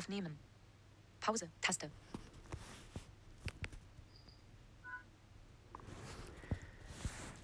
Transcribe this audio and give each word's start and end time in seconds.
Aufnehmen. 0.00 0.38
Pause. 1.20 1.50
Taste. 1.60 1.90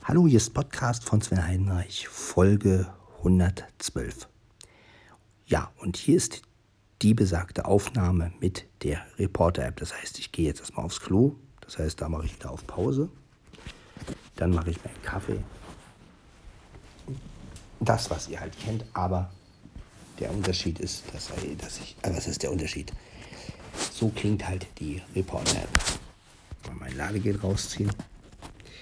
Hallo, 0.04 0.26
hier 0.26 0.38
ist 0.38 0.54
Podcast 0.54 1.04
von 1.04 1.20
Sven 1.20 1.46
Heinreich, 1.46 2.08
Folge 2.08 2.90
112. 3.18 4.26
Ja, 5.44 5.70
und 5.76 5.98
hier 5.98 6.16
ist 6.16 6.40
die 7.02 7.12
besagte 7.12 7.66
Aufnahme 7.66 8.32
mit 8.40 8.64
der 8.82 9.04
Reporter-App. 9.18 9.76
Das 9.76 9.92
heißt, 9.92 10.18
ich 10.18 10.32
gehe 10.32 10.46
jetzt 10.46 10.60
erstmal 10.60 10.86
aufs 10.86 11.02
Klo. 11.02 11.36
Das 11.60 11.76
heißt, 11.78 12.00
da 12.00 12.08
mache 12.08 12.24
ich 12.24 12.36
wieder 12.36 12.50
auf 12.50 12.66
Pause. 12.66 13.10
Dann 14.36 14.52
mache 14.52 14.70
ich 14.70 14.82
meinen 14.82 15.02
Kaffee. 15.02 15.44
Das, 17.80 18.08
was 18.08 18.28
ihr 18.28 18.40
halt 18.40 18.58
kennt, 18.58 18.86
aber 18.94 19.30
der 20.18 20.30
Unterschied 20.30 20.78
ist, 20.80 21.04
dass, 21.12 21.28
dass 21.58 21.80
ich. 21.80 21.96
Äh, 22.02 22.14
was 22.14 22.26
ist 22.26 22.42
der 22.42 22.52
Unterschied? 22.52 22.92
So 23.92 24.08
klingt 24.08 24.46
halt 24.46 24.66
die 24.78 25.02
Reporter-App. 25.14 25.68
Mal 26.66 26.74
mein 26.76 26.96
Ladegeld 26.96 27.42
rausziehen. 27.42 27.90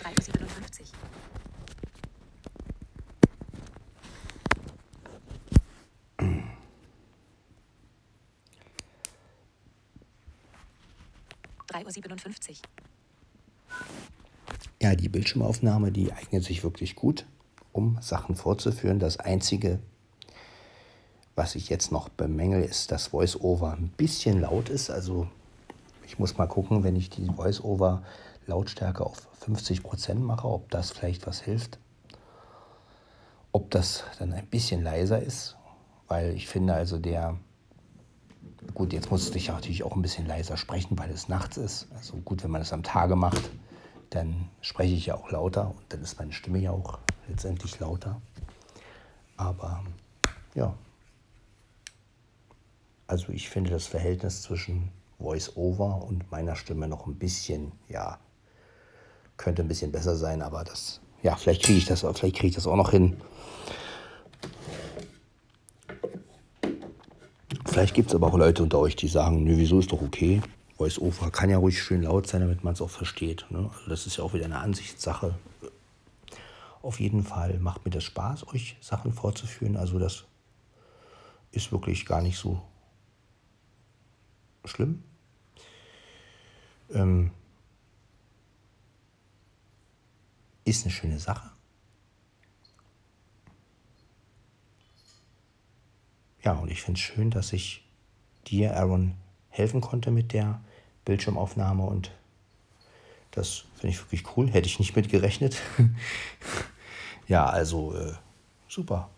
3.57 0.02 0.80
Uhr. 0.80 1.04
3.57 11.68 12.50
Uhr. 12.50 12.56
Ja, 14.80 14.94
die 14.94 15.08
Bildschirmaufnahme, 15.08 15.90
die 15.90 16.12
eignet 16.12 16.44
sich 16.44 16.62
wirklich 16.62 16.94
gut, 16.94 17.26
um 17.72 17.98
Sachen 18.00 18.36
vorzuführen. 18.36 18.98
Das 18.98 19.18
Einzige, 19.18 19.80
was 21.36 21.54
ich 21.54 21.68
jetzt 21.68 21.92
noch 21.92 22.08
bemängel, 22.08 22.62
ist, 22.62 22.92
dass 22.92 23.12
VoiceOver 23.12 23.72
ein 23.72 23.88
bisschen 23.96 24.40
laut 24.40 24.68
ist. 24.68 24.90
Also 24.90 25.26
ich 26.06 26.18
muss 26.18 26.36
mal 26.36 26.46
gucken, 26.46 26.84
wenn 26.84 26.96
ich 26.96 27.10
die 27.10 27.28
VoiceOver 27.36 28.02
Lautstärke 28.46 29.04
auf 29.04 29.26
50% 29.44 30.14
mache, 30.16 30.46
ob 30.46 30.70
das 30.70 30.90
vielleicht 30.90 31.26
was 31.26 31.40
hilft. 31.40 31.78
Ob 33.52 33.70
das 33.70 34.04
dann 34.18 34.32
ein 34.32 34.46
bisschen 34.46 34.82
leiser 34.82 35.22
ist, 35.22 35.56
weil 36.08 36.34
ich 36.34 36.48
finde 36.48 36.74
also 36.74 36.98
der 36.98 37.36
Gut, 38.72 38.92
jetzt 38.92 39.10
musste 39.10 39.36
ich 39.36 39.48
natürlich 39.48 39.84
auch 39.84 39.94
ein 39.94 40.02
bisschen 40.02 40.26
leiser 40.26 40.56
sprechen, 40.56 40.98
weil 40.98 41.10
es 41.10 41.28
nachts 41.28 41.56
ist. 41.56 41.86
Also 41.94 42.16
gut, 42.16 42.42
wenn 42.42 42.50
man 42.50 42.60
das 42.60 42.72
am 42.72 42.82
Tage 42.82 43.14
macht, 43.14 43.50
dann 44.10 44.48
spreche 44.62 44.94
ich 44.94 45.06
ja 45.06 45.16
auch 45.16 45.30
lauter 45.30 45.68
und 45.68 45.82
dann 45.90 46.02
ist 46.02 46.18
meine 46.18 46.32
Stimme 46.32 46.58
ja 46.58 46.70
auch 46.70 46.98
letztendlich 47.28 47.78
lauter. 47.78 48.20
Aber 49.36 49.84
ja, 50.54 50.74
also 53.06 53.32
ich 53.32 53.48
finde 53.48 53.70
das 53.70 53.86
Verhältnis 53.86 54.42
zwischen 54.42 54.90
Voice-Over 55.18 56.02
und 56.02 56.30
meiner 56.30 56.56
Stimme 56.56 56.88
noch 56.88 57.06
ein 57.06 57.16
bisschen, 57.16 57.72
ja, 57.88 58.18
könnte 59.36 59.62
ein 59.62 59.68
bisschen 59.68 59.92
besser 59.92 60.16
sein, 60.16 60.42
aber 60.42 60.64
das, 60.64 61.00
ja, 61.22 61.36
vielleicht 61.36 61.62
kriege 61.62 61.78
ich 61.78 61.86
das, 61.86 62.00
vielleicht 62.00 62.36
kriege 62.36 62.48
ich 62.48 62.54
das 62.54 62.66
auch 62.66 62.76
noch 62.76 62.90
hin. 62.90 63.16
Vielleicht 67.66 67.94
gibt 67.94 68.10
es 68.10 68.14
aber 68.14 68.28
auch 68.28 68.38
Leute 68.38 68.62
unter 68.62 68.78
euch, 68.78 68.94
die 68.94 69.08
sagen, 69.08 69.42
nö, 69.42 69.56
wieso 69.56 69.80
ist 69.80 69.90
doch 69.90 70.00
okay. 70.00 70.40
Voice-Over 70.76 71.30
kann 71.30 71.50
ja 71.50 71.58
ruhig 71.58 71.82
schön 71.82 72.02
laut 72.02 72.26
sein, 72.26 72.40
damit 72.40 72.62
man 72.62 72.74
es 72.74 72.80
auch 72.80 72.90
versteht. 72.90 73.46
Ne? 73.50 73.70
Also 73.72 73.90
das 73.90 74.06
ist 74.06 74.16
ja 74.16 74.24
auch 74.24 74.34
wieder 74.34 74.44
eine 74.44 74.58
Ansichtssache. 74.58 75.34
Auf 76.82 77.00
jeden 77.00 77.24
Fall 77.24 77.58
macht 77.58 77.84
mir 77.84 77.90
das 77.90 78.04
Spaß, 78.04 78.48
euch 78.48 78.76
Sachen 78.80 79.12
vorzuführen. 79.12 79.76
Also 79.76 79.98
das 79.98 80.24
ist 81.50 81.72
wirklich 81.72 82.06
gar 82.06 82.20
nicht 82.20 82.38
so 82.38 82.60
schlimm. 84.64 85.02
Ähm, 86.90 87.30
ist 90.64 90.84
eine 90.84 90.92
schöne 90.92 91.18
Sache. 91.18 91.50
Ja, 96.42 96.52
und 96.52 96.70
ich 96.70 96.82
finde 96.82 96.98
es 96.98 97.04
schön, 97.04 97.30
dass 97.30 97.52
ich 97.52 97.86
dir, 98.46 98.76
Aaron, 98.76 99.14
helfen 99.48 99.80
konnte 99.80 100.10
mit 100.10 100.32
der 100.32 100.60
Bildschirmaufnahme 101.04 101.82
und 101.84 102.10
das 103.30 103.64
finde 103.74 103.88
ich 103.88 104.00
wirklich 104.00 104.36
cool. 104.36 104.50
Hätte 104.50 104.66
ich 104.66 104.78
nicht 104.78 104.94
mit 104.94 105.08
gerechnet. 105.08 105.60
ja, 107.28 107.46
also 107.46 107.94
äh, 107.96 108.12
super. 108.68 109.10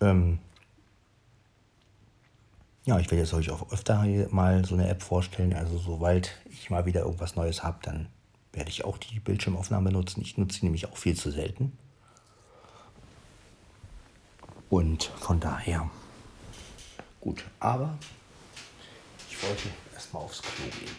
Ähm, 0.00 0.38
ja, 2.84 2.98
ich 2.98 3.06
werde 3.10 3.22
jetzt 3.22 3.34
euch 3.34 3.50
auch 3.50 3.70
öfter 3.72 4.04
mal 4.30 4.64
so 4.64 4.74
eine 4.74 4.88
App 4.88 5.02
vorstellen. 5.02 5.52
Also 5.54 5.78
sobald 5.78 6.36
ich 6.50 6.70
mal 6.70 6.86
wieder 6.86 7.02
irgendwas 7.02 7.36
Neues 7.36 7.62
habe, 7.62 7.78
dann 7.82 8.08
werde 8.52 8.70
ich 8.70 8.84
auch 8.84 8.98
die 8.98 9.20
Bildschirmaufnahme 9.20 9.92
nutzen. 9.92 10.22
Ich 10.22 10.36
nutze 10.38 10.60
sie 10.60 10.66
nämlich 10.66 10.86
auch 10.86 10.96
viel 10.96 11.16
zu 11.16 11.30
selten. 11.30 11.76
Und 14.68 15.04
von 15.04 15.40
daher 15.40 15.90
gut. 17.20 17.44
Aber 17.58 17.98
ich 19.28 19.42
wollte 19.42 19.68
erstmal 19.94 20.22
aufs 20.22 20.42
Klo 20.42 20.64
gehen. 20.78 20.96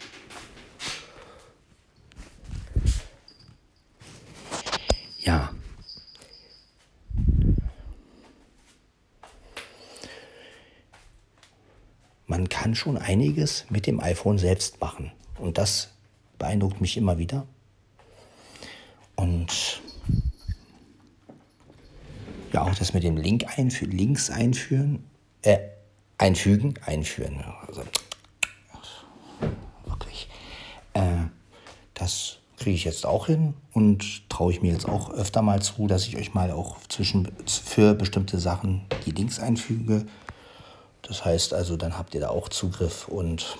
Ja. 5.20 5.52
Man 12.28 12.48
kann 12.72 12.76
schon 12.76 12.98
einiges 12.98 13.66
mit 13.70 13.86
dem 13.86 14.00
iPhone 14.00 14.38
selbst 14.38 14.80
machen. 14.80 15.12
Und 15.38 15.58
das 15.58 15.90
beeindruckt 16.40 16.80
mich 16.80 16.96
immer 16.96 17.18
wieder. 17.18 17.46
Und 19.18 19.82
ja, 22.54 22.64
auch 22.64 22.74
das 22.74 22.94
mit 22.94 23.04
dem 23.04 23.18
Link 23.18 23.58
einfü 23.58 23.84
Links 23.84 24.30
einführen, 24.30 25.04
äh, 25.42 25.58
einfügen, 26.18 26.76
einführen. 26.86 27.44
Also, 27.68 27.84
wirklich. 29.86 30.30
Äh, 30.94 31.26
das 31.94 32.38
kriege 32.56 32.76
ich 32.76 32.86
jetzt 32.86 33.06
auch 33.06 33.28
hin 33.28 33.54
und 33.74 34.30
traue 34.30 34.54
ich 34.54 34.62
mir 34.62 34.72
jetzt 34.72 34.88
auch 34.88 35.10
öfter 35.10 35.42
mal 35.42 35.62
zu, 35.62 35.88
dass 35.88 36.08
ich 36.08 36.16
euch 36.16 36.34
mal 36.34 36.52
auch 36.52 36.78
zwischen, 36.88 37.28
für 37.46 37.96
bestimmte 37.96 38.40
Sachen 38.40 38.84
die 39.06 39.12
Links 39.12 39.40
einfüge. 39.40 40.06
Das 41.04 41.26
heißt 41.26 41.54
also, 41.54 41.78
dann 41.78 41.98
habt 41.98 42.14
ihr 42.14 42.22
da 42.22 42.30
auch 42.30 42.50
Zugriff 42.50 43.08
und 43.08 43.58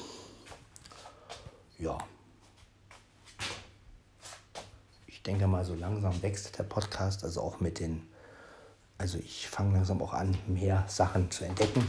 ja. 1.80 1.98
Ich 5.08 5.22
denke 5.24 5.48
mal, 5.48 5.66
so 5.66 5.76
langsam 5.76 6.22
wächst 6.22 6.58
der 6.58 6.64
Podcast, 6.64 7.24
also 7.24 7.42
auch 7.42 7.60
mit 7.60 7.80
den 7.80 8.08
also 9.02 9.18
ich 9.18 9.48
fange 9.48 9.74
langsam 9.74 10.00
auch 10.04 10.14
an, 10.14 10.38
mehr 10.46 10.86
Sachen 10.88 11.32
zu 11.32 11.44
entdecken. 11.44 11.84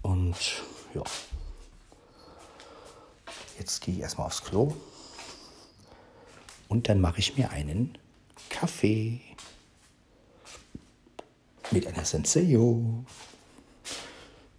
Und 0.00 0.34
ja, 0.94 1.02
jetzt 3.58 3.82
gehe 3.82 3.92
ich 3.92 4.00
erstmal 4.00 4.28
aufs 4.28 4.42
Klo 4.42 4.74
und 6.68 6.88
dann 6.88 7.02
mache 7.02 7.18
ich 7.18 7.36
mir 7.36 7.50
einen 7.50 7.98
Kaffee 8.48 9.20
mit 11.72 11.86
einer 11.86 12.04
Senseo. 12.04 13.04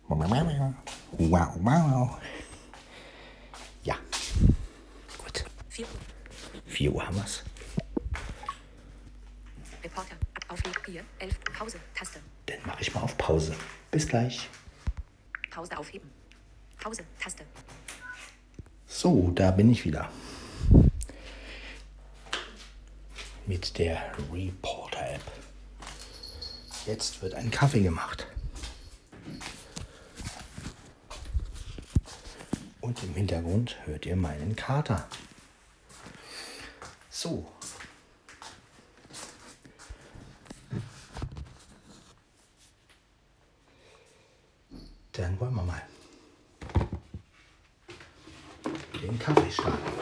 Wow, 0.07 1.56
wow. 1.59 2.18
Ja, 3.84 3.96
gut. 5.18 5.46
4 6.66 6.91
Uhr 6.91 7.06
haben 7.06 7.16
wir 7.16 7.23
es. 7.23 7.44
Reporter. 9.84 10.16
Auflegen. 10.47 10.84
4. 10.84 11.03
11. 11.19 11.40
Pause. 11.57 11.79
Taste. 11.96 12.19
Dann 12.46 12.57
mache 12.66 12.81
ich 12.81 12.94
mal 12.94 13.02
auf 13.02 13.18
Pause. 13.18 13.56
Bis 13.91 14.07
gleich. 14.07 14.50
Pause 15.49 15.78
aufheben. 15.78 16.09
Pause. 16.82 17.03
Taste. 17.20 17.46
So, 18.87 19.32
da 19.32 19.52
bin 19.52 19.72
ich 19.72 19.85
wieder. 19.85 20.09
Mit 23.46 23.78
der 23.78 24.14
Reporter-App. 24.32 25.42
Jetzt 26.85 27.22
wird 27.22 27.34
ein 27.34 27.50
Kaffee 27.50 27.82
gemacht. 27.82 28.28
Und 32.82 33.02
im 33.03 33.14
Hintergrund 33.14 33.78
hört 33.85 34.06
ihr 34.06 34.16
meinen 34.16 34.56
Kater. 34.56 35.08
So, 37.09 37.47
Dann 45.14 45.40
wollen 45.40 45.53
wir 45.53 45.62
mal 45.62 45.82
den 49.00 49.20
Kaffee 49.20 49.52
starten. 49.52 49.94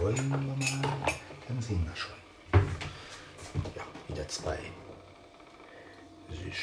wollen 0.00 0.30
wir 0.30 0.38
mal, 0.38 0.92
dann 1.46 1.62
sehen 1.62 1.84
wir 1.86 1.94
schon. 1.94 2.14
Ja, 3.76 3.82
wieder 4.08 4.26
zwei 4.28 4.58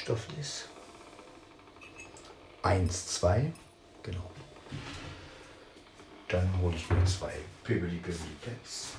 Süßstofflis. 0.07 0.69
Eins, 2.63 3.07
zwei, 3.07 3.51
genau. 4.03 4.31
Dann 6.29 6.49
hole 6.61 6.75
ich 6.75 6.89
mir 6.89 7.03
zwei 7.05 7.33
Pibbly 7.63 7.97
Pibbly 7.97 8.93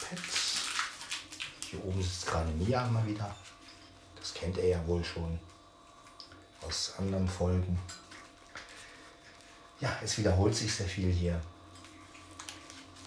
Pads. 0.00 0.58
Hier 1.70 1.84
oben 1.84 2.02
sitzt 2.02 2.26
gerade 2.26 2.50
Mia 2.52 2.86
mal 2.86 3.06
wieder. 3.06 3.34
Das 4.18 4.34
kennt 4.34 4.58
er 4.58 4.68
ja 4.68 4.86
wohl 4.86 5.04
schon 5.04 5.38
aus 6.60 6.94
anderen 6.98 7.28
Folgen. 7.28 7.78
Ja, 9.80 9.96
es 10.02 10.16
wiederholt 10.18 10.54
sich 10.54 10.72
sehr 10.72 10.86
viel 10.86 11.10
hier. 11.12 11.40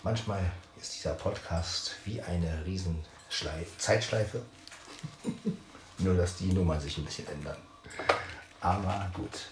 Manchmal 0.03 0.51
ist 0.79 0.95
dieser 0.95 1.13
Podcast 1.13 1.95
wie 2.05 2.21
eine 2.21 2.65
riesen 2.65 3.03
Zeitschleife. 3.77 4.41
Nur, 5.97 6.15
dass 6.15 6.37
die 6.37 6.51
Nummern 6.51 6.79
sich 6.79 6.97
ein 6.97 7.05
bisschen 7.05 7.27
ändern. 7.27 7.57
Aber 8.59 9.09
gut. 9.13 9.47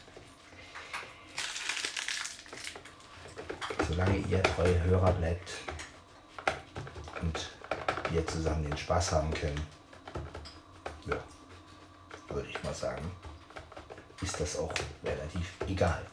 Solange 3.88 4.18
ihr 4.18 4.44
treue 4.44 4.84
Hörer 4.84 5.12
bleibt, 5.14 5.50
und 7.24 7.50
wir 8.12 8.26
zusammen 8.28 8.64
den 8.64 8.78
Spaß 8.78 9.14
haben 9.14 9.34
können, 9.34 9.62
ja, 11.06 11.18
würde 12.28 12.50
ich 12.50 12.62
mal 12.64 12.74
sagen, 12.74 13.10
ist 14.22 14.40
das 14.40 14.58
auch 14.58 14.74
relativ 15.04 15.54
egal. 15.68 16.06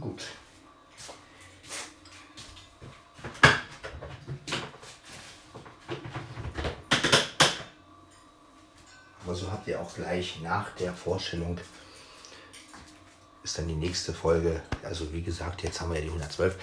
Gut. 0.00 0.22
Aber 9.24 9.34
so 9.34 9.50
habt 9.52 9.68
ihr 9.68 9.80
auch 9.80 9.94
gleich 9.94 10.40
nach 10.40 10.74
der 10.76 10.94
Vorstellung 10.94 11.58
ist 13.44 13.58
dann 13.58 13.68
die 13.68 13.74
nächste 13.74 14.12
Folge. 14.14 14.62
Also 14.82 15.12
wie 15.12 15.22
gesagt, 15.22 15.62
jetzt 15.62 15.80
haben 15.80 15.90
wir 15.90 15.98
ja 15.98 16.04
die 16.04 16.08
112 16.08 16.56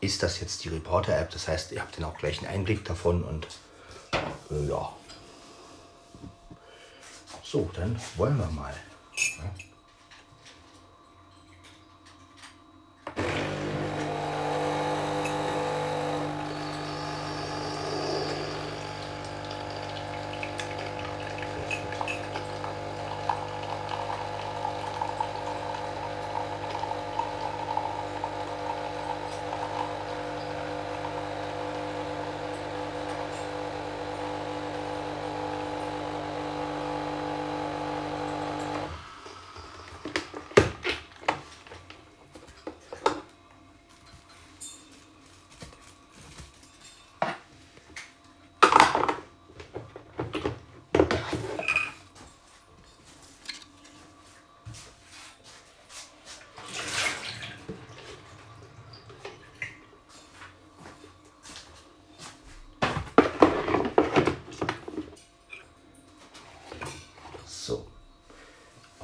ist 0.00 0.22
das 0.22 0.40
jetzt 0.40 0.64
die 0.64 0.68
Reporter-App. 0.68 1.30
Das 1.30 1.48
heißt, 1.48 1.72
ihr 1.72 1.80
habt 1.80 1.96
dann 1.96 2.04
auch 2.04 2.16
gleich 2.16 2.38
einen 2.38 2.48
Einblick 2.48 2.84
davon 2.84 3.22
und 3.22 3.46
äh, 4.50 4.68
ja. 4.68 4.92
So, 7.42 7.70
dann 7.74 8.00
wollen 8.16 8.38
wir 8.38 8.46
mal. 8.46 8.74
Ja. 9.16 9.50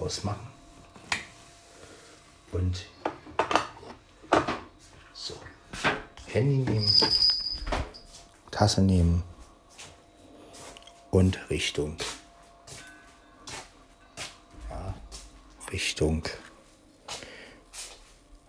ausmachen. 0.07 0.47
Und 2.53 2.87
so, 5.13 5.35
Handy 6.47 6.71
nehmen, 6.71 6.93
Tasse 8.53 8.81
nehmen 8.81 9.25
und 11.11 11.39
Richtung. 11.51 11.97
Ja, 14.71 14.95
Richtung 15.73 16.23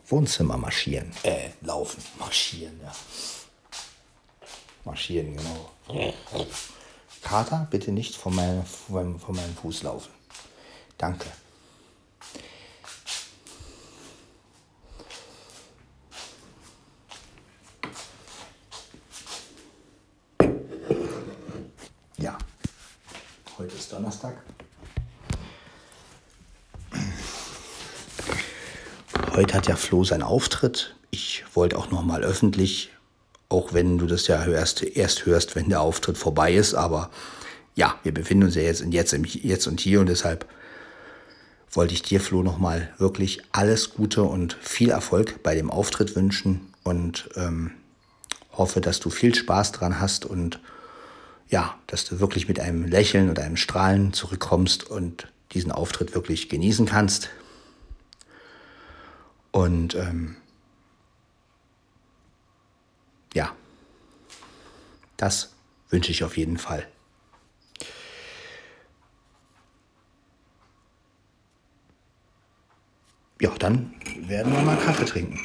Wohnzimmer 0.06 0.58
marschieren. 0.58 1.12
Äh, 1.24 1.50
laufen, 1.62 2.04
marschieren, 2.20 2.80
ja. 2.84 2.94
Marschieren, 4.86 5.36
genau. 5.36 6.14
Kater, 7.24 7.68
bitte 7.72 7.92
nicht 7.92 8.16
von 8.16 8.36
meinem, 8.36 8.64
von 8.64 9.20
meinem 9.36 9.56
Fuß 9.56 9.82
laufen. 9.84 10.12
Danke. 11.00 11.26
Donnerstag. 23.90 24.36
Heute 29.34 29.54
hat 29.54 29.68
ja 29.68 29.76
Flo 29.76 30.04
seinen 30.04 30.24
Auftritt. 30.24 30.96
Ich 31.12 31.46
wollte 31.54 31.78
auch 31.78 31.92
noch 31.92 32.04
mal 32.04 32.24
öffentlich, 32.24 32.92
auch 33.50 33.74
wenn 33.74 33.98
du 33.98 34.08
das 34.08 34.28
ja 34.28 34.44
hörst, 34.44 34.82
erst 34.84 35.26
hörst, 35.26 35.56
wenn 35.56 35.70
der 35.70 35.82
Auftritt 35.82 36.18
vorbei 36.18 36.54
ist, 36.54 36.74
aber 36.74 37.12
ja, 37.76 37.96
wir 38.04 38.14
befinden 38.14 38.46
uns 38.46 38.56
ja 38.56 38.64
jetzt, 38.64 38.82
in 38.82 38.92
jetzt, 38.92 39.14
im, 39.14 39.24
jetzt 39.24 39.68
und 39.68 39.80
hier 39.80 40.00
und 40.00 40.08
deshalb 40.08 40.48
wollte 41.72 41.94
ich 41.94 42.02
dir, 42.02 42.20
Flo, 42.20 42.42
noch 42.42 42.58
mal 42.58 42.90
wirklich 42.98 43.42
alles 43.52 43.92
Gute 43.92 44.24
und 44.24 44.58
viel 44.60 44.90
Erfolg 44.90 45.44
bei 45.44 45.54
dem 45.54 45.70
Auftritt 45.70 46.16
wünschen 46.16 46.74
und 46.84 47.30
ähm, 47.36 47.72
hoffe, 48.54 48.82
dass 48.82 49.00
du 49.00 49.10
viel 49.12 49.36
Spaß 49.36 49.74
dran 49.74 50.00
hast 50.00 50.26
und 50.26 50.60
ja, 51.50 51.78
dass 51.88 52.06
du 52.06 52.20
wirklich 52.20 52.48
mit 52.48 52.60
einem 52.60 52.86
Lächeln 52.86 53.30
und 53.30 53.40
einem 53.40 53.58
Strahlen 53.58 54.14
zurückkommst 54.14 54.84
und 54.84 55.32
diesen 55.54 55.72
Auftritt 55.72 56.14
wirklich 56.14 56.50
genießen 56.50 56.86
kannst. 56.86 57.30
Und 59.52 59.96
ähm, 59.96 60.36
ja, 63.34 63.54
das 65.16 65.54
wünsche 65.90 66.12
ich 66.12 66.24
auf 66.24 66.38
jeden 66.38 66.58
Fall. 66.58 66.88
Ja, 73.40 73.52
dann 73.60 73.94
werden 74.28 74.52
wir 74.52 74.62
mal 74.62 74.78
Kaffee 74.78 75.06
trinken. 75.06 75.40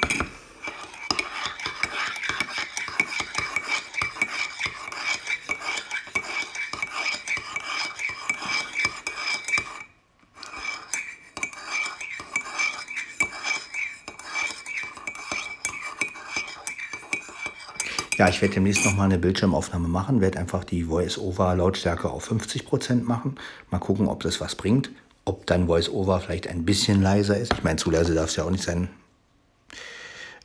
Ich 18.33 18.43
werde 18.43 18.55
demnächst 18.55 18.85
noch 18.85 18.97
mal 18.97 19.05
eine 19.05 19.19
Bildschirmaufnahme 19.19 19.89
machen, 19.89 20.21
werde 20.21 20.39
einfach 20.39 20.65
die 20.65 20.85
Voice-Over-Lautstärke 20.85 22.11
auf 22.11 22.31
50% 22.31 23.05
machen. 23.05 23.37
Mal 23.71 23.79
gucken, 23.79 24.09
ob 24.09 24.23
das 24.23 24.41
was 24.41 24.55
bringt. 24.55 24.91
Ob 25.25 25.47
dann 25.47 25.67
Voice-Over 25.67 26.21
vielleicht 26.21 26.49
ein 26.49 26.65
bisschen 26.65 27.01
leiser 27.03 27.37
ist. 27.37 27.53
Ich 27.53 27.62
meine, 27.62 27.77
zu 27.77 27.91
leise 27.91 28.15
darf 28.15 28.31
es 28.31 28.37
ja 28.37 28.45
auch 28.45 28.51
nicht 28.51 28.65
sein. 28.65 28.89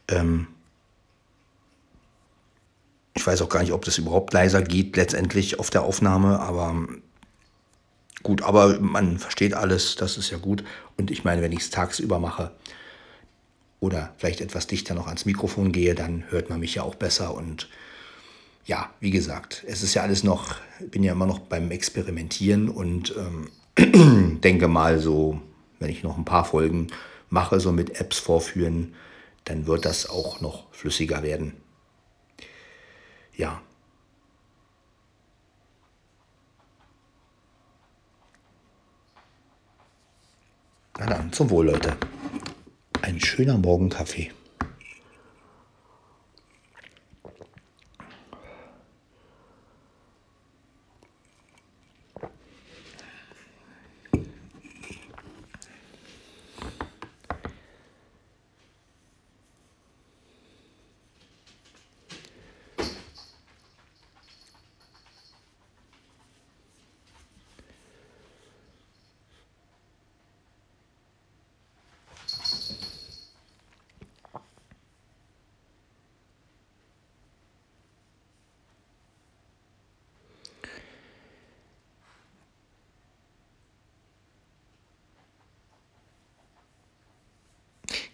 Ähm 0.10 0.48
ich 3.16 3.26
weiß 3.26 3.42
auch 3.42 3.50
gar 3.50 3.62
nicht, 3.62 3.72
ob 3.72 3.84
das 3.84 3.98
überhaupt 3.98 4.34
leiser 4.34 4.62
geht 4.62 4.96
letztendlich 4.96 5.60
auf 5.60 5.72
der 5.72 5.82
Aufnahme, 5.82 6.40
aber 6.40 6.76
gut, 8.22 8.44
aber 8.44 8.80
man 8.80 9.18
versteht 9.18 9.56
alles, 9.56 9.96
das 9.96 10.18
ist 10.18 10.30
ja 10.30 10.38
gut. 10.38 10.64
Und 10.98 11.10
ich 11.10 11.24
meine, 11.24 11.42
wenn 11.42 11.52
ich 11.52 11.62
es 11.62 11.70
tagsüber 11.72 12.20
mache, 12.20 12.52
oder 13.80 14.14
vielleicht 14.18 14.42
etwas 14.42 14.68
dichter 14.68 14.96
noch 14.96 15.08
ans 15.08 15.26
Mikrofon 15.26 15.72
gehe, 15.72 15.96
dann 15.96 16.24
hört 16.30 16.50
man 16.50 16.60
mich 16.60 16.76
ja 16.76 16.84
auch 16.84 16.96
besser. 16.96 17.34
Und 17.34 17.70
ja, 18.66 18.90
wie 19.00 19.12
gesagt, 19.12 19.64
es 19.68 19.84
ist 19.84 19.94
ja 19.94 20.02
alles 20.02 20.24
noch, 20.24 20.56
bin 20.80 21.04
ja 21.04 21.14
immer 21.14 21.26
noch 21.26 21.40
beim 21.40 21.72
Experimentieren 21.72 22.70
und 22.70 23.14
ähm, 23.16 24.40
denke 24.44 24.68
mal 24.68 25.00
so, 25.00 25.42
wenn 25.80 25.90
ich 25.90 26.04
noch 26.04 26.18
ein 26.18 26.26
paar 26.26 26.46
Folgen 26.46 26.88
mache, 27.30 27.60
so 27.60 27.72
mit 27.72 28.00
Apps 28.02 28.18
vorführen, 28.18 28.96
dann 29.46 29.68
wird 29.68 29.86
das 29.86 30.10
auch 30.10 30.42
noch 30.42 30.72
flüssiger 30.74 31.24
werden. 31.24 31.54
Ja. 33.36 33.62
Na 41.00 41.06
dann, 41.06 41.32
zum 41.32 41.50
Wohl, 41.52 41.68
Leute. 41.68 41.96
Ein 43.08 43.22
schöner 43.22 43.58
Morgenkaffee. 43.58 44.32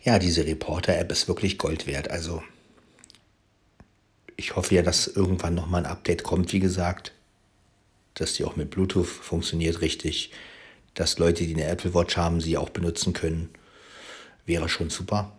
Ja, 0.03 0.19
diese 0.19 0.45
Reporter-App 0.45 1.11
ist 1.11 1.29
wirklich 1.29 1.57
Gold 1.57 1.87
wert. 1.87 2.11
Also 2.11 2.43
ich 4.35 4.55
hoffe 4.55 4.75
ja, 4.75 4.81
dass 4.81 5.07
irgendwann 5.07 5.55
noch 5.55 5.67
mal 5.67 5.77
ein 5.77 5.85
Update 5.85 6.23
kommt, 6.23 6.51
wie 6.51 6.59
gesagt, 6.59 7.13
dass 8.13 8.33
die 8.33 8.43
auch 8.43 8.57
mit 8.57 8.69
Bluetooth 8.69 9.07
funktioniert 9.07 9.79
richtig, 9.79 10.31
dass 10.93 11.17
Leute, 11.19 11.45
die 11.45 11.53
eine 11.53 11.65
Apple 11.65 11.93
Watch 11.93 12.17
haben, 12.17 12.41
sie 12.41 12.57
auch 12.57 12.69
benutzen 12.69 13.13
können. 13.13 13.49
Wäre 14.45 14.67
schon 14.67 14.89
super. 14.89 15.31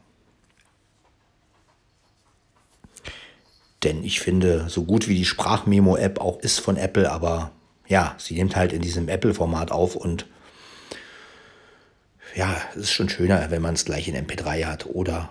Denn 3.83 4.03
ich 4.03 4.21
finde, 4.21 4.71
so 4.71 4.85
gut 4.85 5.09
wie 5.09 5.15
die 5.15 5.27
Sprachmemo-App 5.27 6.19
auch 6.19 6.39
ist 6.41 6.59
von 6.59 6.79
Apple, 6.79 7.13
aber 7.13 7.53
ja, 7.87 8.17
sie 8.19 8.35
nimmt 8.35 8.57
halt 8.57 8.73
in 8.73 8.81
diesem 8.81 9.11
Apple-Format 9.11 9.71
auf 9.71 9.95
und 9.95 10.27
ja, 12.35 12.61
es 12.71 12.83
ist 12.83 12.93
schon 12.93 13.09
schöner, 13.09 13.51
wenn 13.51 13.63
man 13.63 13.75
es 13.75 13.85
gleich 13.85 14.09
in 14.09 14.17
MP3 14.17 14.65
hat 14.67 14.87
oder 14.87 15.31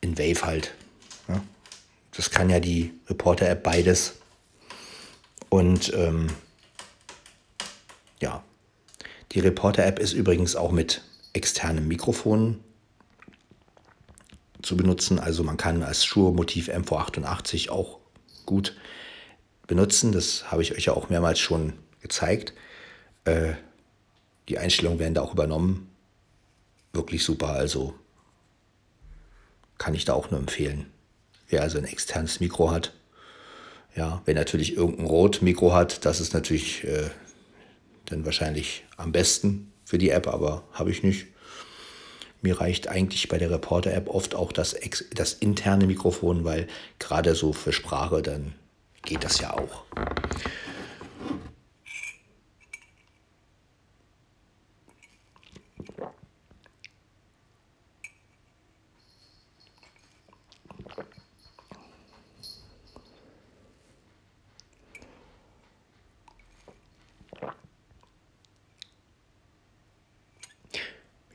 in 0.00 0.18
Wave 0.18 0.46
halt. 0.46 0.74
Ja. 1.28 1.42
Das 2.16 2.30
kann 2.30 2.50
ja 2.50 2.60
die 2.60 2.92
Reporter-App 3.08 3.62
beides. 3.62 4.14
Und 5.48 5.92
ähm, 5.94 6.28
ja, 8.20 8.42
die 9.32 9.40
Reporter-App 9.40 9.98
ist 9.98 10.12
übrigens 10.12 10.56
auch 10.56 10.70
mit 10.70 11.02
externem 11.32 11.88
Mikrofon 11.88 12.60
zu 14.62 14.76
benutzen. 14.76 15.18
Also 15.18 15.42
man 15.42 15.56
kann 15.56 15.82
als 15.82 16.04
Schuhe-Motiv 16.04 16.68
MV88 16.68 17.70
auch 17.70 17.98
gut 18.46 18.76
benutzen. 19.66 20.12
Das 20.12 20.50
habe 20.50 20.62
ich 20.62 20.72
euch 20.74 20.84
ja 20.84 20.92
auch 20.92 21.08
mehrmals 21.08 21.40
schon 21.40 21.72
gezeigt. 22.00 22.54
Äh, 23.24 23.54
die 24.48 24.58
Einstellungen 24.58 25.00
werden 25.00 25.14
da 25.14 25.22
auch 25.22 25.32
übernommen 25.32 25.88
wirklich 26.96 27.24
super. 27.24 27.50
Also 27.50 27.94
kann 29.78 29.94
ich 29.94 30.04
da 30.04 30.14
auch 30.14 30.30
nur 30.30 30.40
empfehlen. 30.40 30.86
Wer 31.48 31.62
also 31.62 31.78
ein 31.78 31.84
externes 31.84 32.40
Mikro 32.40 32.70
hat, 32.70 32.92
ja, 33.94 34.20
wenn 34.24 34.36
natürlich 34.36 34.76
irgendein 34.76 35.06
Rot-Mikro 35.06 35.72
hat, 35.72 36.04
das 36.04 36.20
ist 36.20 36.34
natürlich 36.34 36.84
äh, 36.84 37.08
dann 38.06 38.24
wahrscheinlich 38.24 38.84
am 38.96 39.12
besten 39.12 39.72
für 39.84 39.98
die 39.98 40.10
App, 40.10 40.26
aber 40.26 40.64
habe 40.72 40.90
ich 40.90 41.02
nicht. 41.02 41.26
Mir 42.42 42.60
reicht 42.60 42.88
eigentlich 42.88 43.28
bei 43.28 43.38
der 43.38 43.50
Reporter-App 43.50 44.08
oft 44.08 44.34
auch 44.34 44.52
das, 44.52 44.76
das 45.14 45.32
interne 45.32 45.86
Mikrofon, 45.86 46.44
weil 46.44 46.66
gerade 46.98 47.34
so 47.34 47.52
für 47.52 47.72
Sprache, 47.72 48.22
dann 48.22 48.54
geht 49.02 49.24
das 49.24 49.40
ja 49.40 49.54
auch. 49.54 49.84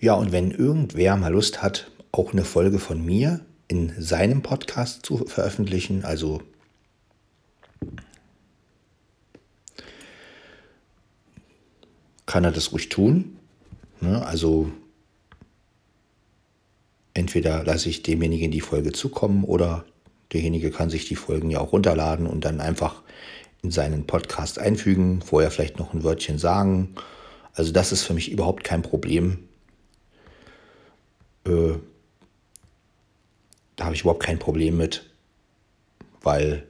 Ja, 0.01 0.15
und 0.15 0.31
wenn 0.31 0.49
irgendwer 0.49 1.15
mal 1.15 1.31
Lust 1.31 1.61
hat, 1.61 1.91
auch 2.11 2.33
eine 2.33 2.43
Folge 2.43 2.79
von 2.79 3.05
mir 3.05 3.45
in 3.67 3.93
seinem 4.01 4.41
Podcast 4.41 5.05
zu 5.05 5.17
veröffentlichen, 5.27 6.03
also 6.03 6.41
kann 12.25 12.43
er 12.43 12.51
das 12.51 12.73
ruhig 12.73 12.89
tun. 12.89 13.37
Ne? 13.99 14.25
Also 14.25 14.71
entweder 17.13 17.63
lasse 17.63 17.87
ich 17.87 18.01
demjenigen 18.01 18.49
die 18.49 18.61
Folge 18.61 18.93
zukommen 18.93 19.43
oder 19.43 19.85
derjenige 20.33 20.71
kann 20.71 20.89
sich 20.89 21.07
die 21.07 21.15
Folgen 21.15 21.51
ja 21.51 21.59
auch 21.59 21.73
runterladen 21.73 22.25
und 22.25 22.43
dann 22.43 22.59
einfach 22.59 23.03
in 23.61 23.69
seinen 23.69 24.07
Podcast 24.07 24.57
einfügen, 24.57 25.21
vorher 25.21 25.51
vielleicht 25.51 25.77
noch 25.77 25.93
ein 25.93 26.03
Wörtchen 26.03 26.39
sagen. 26.39 26.95
Also 27.53 27.71
das 27.71 27.91
ist 27.91 28.01
für 28.01 28.15
mich 28.15 28.31
überhaupt 28.31 28.63
kein 28.63 28.81
Problem. 28.81 29.47
Äh, 31.45 31.73
da 33.75 33.80
habe 33.91 33.97
ich 33.97 34.03
überhaupt 34.03 34.23
kein 34.23 34.39
Problem 34.39 34.77
mit, 34.77 35.03
weil 36.21 36.65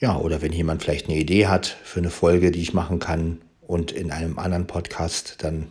ja, 0.00 0.18
oder 0.18 0.42
wenn 0.42 0.52
jemand 0.52 0.82
vielleicht 0.82 1.08
eine 1.08 1.16
Idee 1.16 1.46
hat 1.46 1.66
für 1.66 2.00
eine 2.00 2.10
Folge, 2.10 2.50
die 2.50 2.60
ich 2.60 2.74
machen 2.74 2.98
kann 2.98 3.40
und 3.62 3.90
in 3.90 4.10
einem 4.10 4.38
anderen 4.38 4.66
Podcast 4.66 5.36
dann 5.42 5.68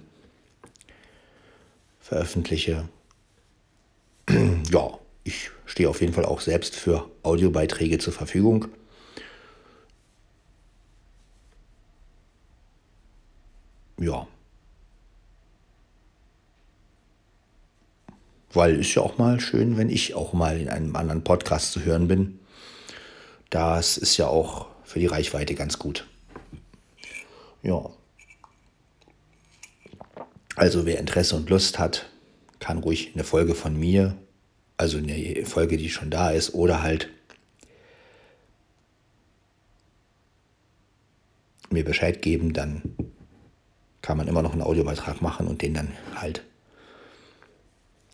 veröffentliche. 1.99 2.89
ja, 4.71 4.97
ich 5.23 5.51
stehe 5.67 5.87
auf 5.87 6.01
jeden 6.01 6.13
Fall 6.13 6.25
auch 6.25 6.41
selbst 6.41 6.75
für 6.75 7.07
Audiobeiträge 7.21 7.99
zur 7.99 8.13
Verfügung. 8.13 8.69
Ja. 13.99 14.27
Weil 18.57 18.79
ist 18.79 18.93
ja 18.95 19.01
auch 19.01 19.17
mal 19.17 19.39
schön, 19.39 19.77
wenn 19.77 19.89
ich 19.89 20.15
auch 20.15 20.33
mal 20.33 20.59
in 20.59 20.67
einem 20.67 20.95
anderen 20.95 21.23
Podcast 21.23 21.71
zu 21.71 21.85
hören 21.85 22.07
bin. 22.07 22.39
Das 23.49 23.97
ist 23.97 24.17
ja 24.17 24.27
auch 24.27 24.67
für 24.83 24.99
die 24.99 25.05
Reichweite 25.05 25.55
ganz 25.55 25.79
gut. 25.79 26.07
Ja. 27.61 27.89
Also 30.55 30.85
wer 30.85 30.99
Interesse 30.99 31.35
und 31.35 31.49
Lust 31.49 31.77
hat, 31.77 32.09
kann 32.59 32.79
ruhig 32.79 33.11
eine 33.13 33.23
Folge 33.23 33.53
von 33.53 33.77
mir, 33.77 34.17
also 34.75 34.97
eine 34.97 35.45
Folge, 35.45 35.77
die 35.77 35.89
schon 35.89 36.09
da 36.09 36.31
ist, 36.31 36.53
oder 36.53 36.81
halt 36.81 37.09
mir 41.69 41.85
Bescheid 41.85 42.21
geben, 42.21 42.53
dann 42.53 42.81
kann 44.01 44.17
man 44.17 44.27
immer 44.27 44.41
noch 44.41 44.53
einen 44.53 44.61
Audiobeitrag 44.61 45.21
machen 45.21 45.47
und 45.47 45.61
den 45.61 45.73
dann 45.73 45.91
halt 46.15 46.43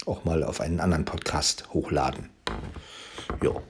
auch 0.07 0.25
mal 0.25 0.43
auf 0.43 0.61
einen 0.61 0.79
anderen 0.79 1.05
Podcast 1.05 1.73
hochladen. 1.73 2.29
Jo. 3.41 3.61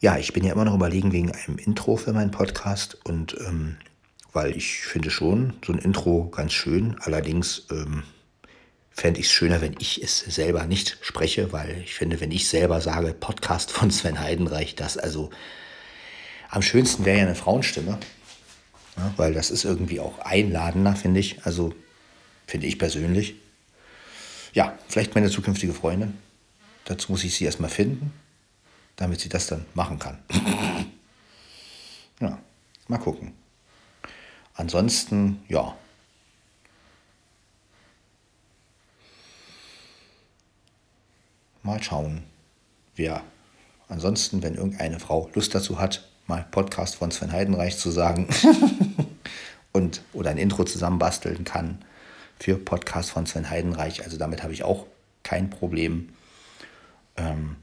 Ja, 0.00 0.16
ich 0.16 0.32
bin 0.32 0.44
ja 0.44 0.52
immer 0.52 0.64
noch 0.64 0.76
überlegen 0.76 1.10
wegen 1.10 1.32
einem 1.32 1.58
Intro 1.58 1.96
für 1.96 2.12
meinen 2.12 2.30
Podcast 2.30 3.04
und 3.04 3.36
ähm, 3.40 3.76
weil 4.32 4.56
ich 4.56 4.82
finde 4.82 5.10
schon 5.10 5.54
so 5.66 5.72
ein 5.72 5.80
Intro 5.80 6.28
ganz 6.28 6.52
schön. 6.52 6.96
Allerdings 7.00 7.66
ähm, 7.72 8.04
fände 8.98 9.20
ich 9.20 9.26
es 9.26 9.32
schöner, 9.32 9.60
wenn 9.60 9.76
ich 9.78 10.02
es 10.02 10.18
selber 10.18 10.66
nicht 10.66 10.98
spreche, 11.02 11.52
weil 11.52 11.82
ich 11.84 11.94
finde, 11.94 12.20
wenn 12.20 12.30
ich 12.30 12.48
selber 12.48 12.80
sage, 12.80 13.14
Podcast 13.14 13.70
von 13.70 13.90
Sven 13.90 14.20
Heidenreich, 14.20 14.74
das 14.74 14.96
also 14.96 15.30
am 16.50 16.62
schönsten 16.62 17.04
wäre 17.04 17.18
ja 17.18 17.24
eine 17.24 17.34
Frauenstimme, 17.34 17.98
ja, 18.96 19.14
weil 19.16 19.34
das 19.34 19.50
ist 19.50 19.64
irgendwie 19.64 20.00
auch 20.00 20.18
einladender, 20.20 20.96
finde 20.96 21.20
ich. 21.20 21.44
Also 21.44 21.74
finde 22.46 22.66
ich 22.66 22.78
persönlich. 22.78 23.36
Ja, 24.52 24.76
vielleicht 24.88 25.14
meine 25.14 25.30
zukünftige 25.30 25.74
Freundin. 25.74 26.18
Dazu 26.86 27.12
muss 27.12 27.22
ich 27.22 27.36
sie 27.36 27.44
erstmal 27.44 27.70
finden 27.70 28.12
damit 28.98 29.20
sie 29.20 29.28
das 29.28 29.46
dann 29.46 29.64
machen 29.74 29.98
kann. 29.98 30.18
ja, 32.20 32.38
mal 32.88 32.98
gucken. 32.98 33.32
Ansonsten, 34.54 35.42
ja. 35.48 35.76
Mal 41.68 41.82
schauen, 41.82 42.22
wer 42.96 43.22
ansonsten, 43.88 44.42
wenn 44.42 44.54
irgendeine 44.54 45.00
Frau 45.00 45.28
Lust 45.34 45.54
dazu 45.54 45.78
hat, 45.78 46.08
mal 46.26 46.46
Podcast 46.50 46.96
von 46.96 47.10
Sven 47.10 47.30
Heidenreich 47.30 47.76
zu 47.76 47.90
sagen 47.90 48.26
und 49.72 50.00
oder 50.14 50.30
ein 50.30 50.38
Intro 50.38 50.64
zusammenbasteln 50.64 51.44
kann 51.44 51.84
für 52.38 52.56
Podcast 52.56 53.10
von 53.10 53.26
Sven 53.26 53.50
Heidenreich. 53.50 54.02
Also 54.02 54.16
damit 54.16 54.42
habe 54.42 54.54
ich 54.54 54.62
auch 54.62 54.86
kein 55.22 55.50
Problem. 55.50 56.08
Ähm, 57.18 57.56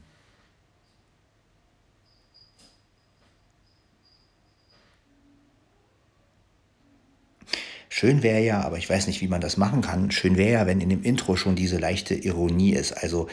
Schön 7.88 8.22
wäre 8.22 8.42
ja, 8.42 8.60
aber 8.60 8.76
ich 8.76 8.90
weiß 8.90 9.06
nicht, 9.06 9.22
wie 9.22 9.26
man 9.26 9.40
das 9.40 9.56
machen 9.56 9.80
kann, 9.80 10.10
schön 10.10 10.36
wäre 10.36 10.52
ja, 10.52 10.66
wenn 10.66 10.82
in 10.82 10.90
dem 10.90 11.02
Intro 11.02 11.34
schon 11.34 11.56
diese 11.56 11.78
leichte 11.78 12.14
Ironie 12.14 12.74
ist. 12.74 12.92
Also 12.92 13.26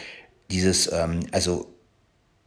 dieses, 0.52 0.92
ähm, 0.92 1.22
also 1.32 1.74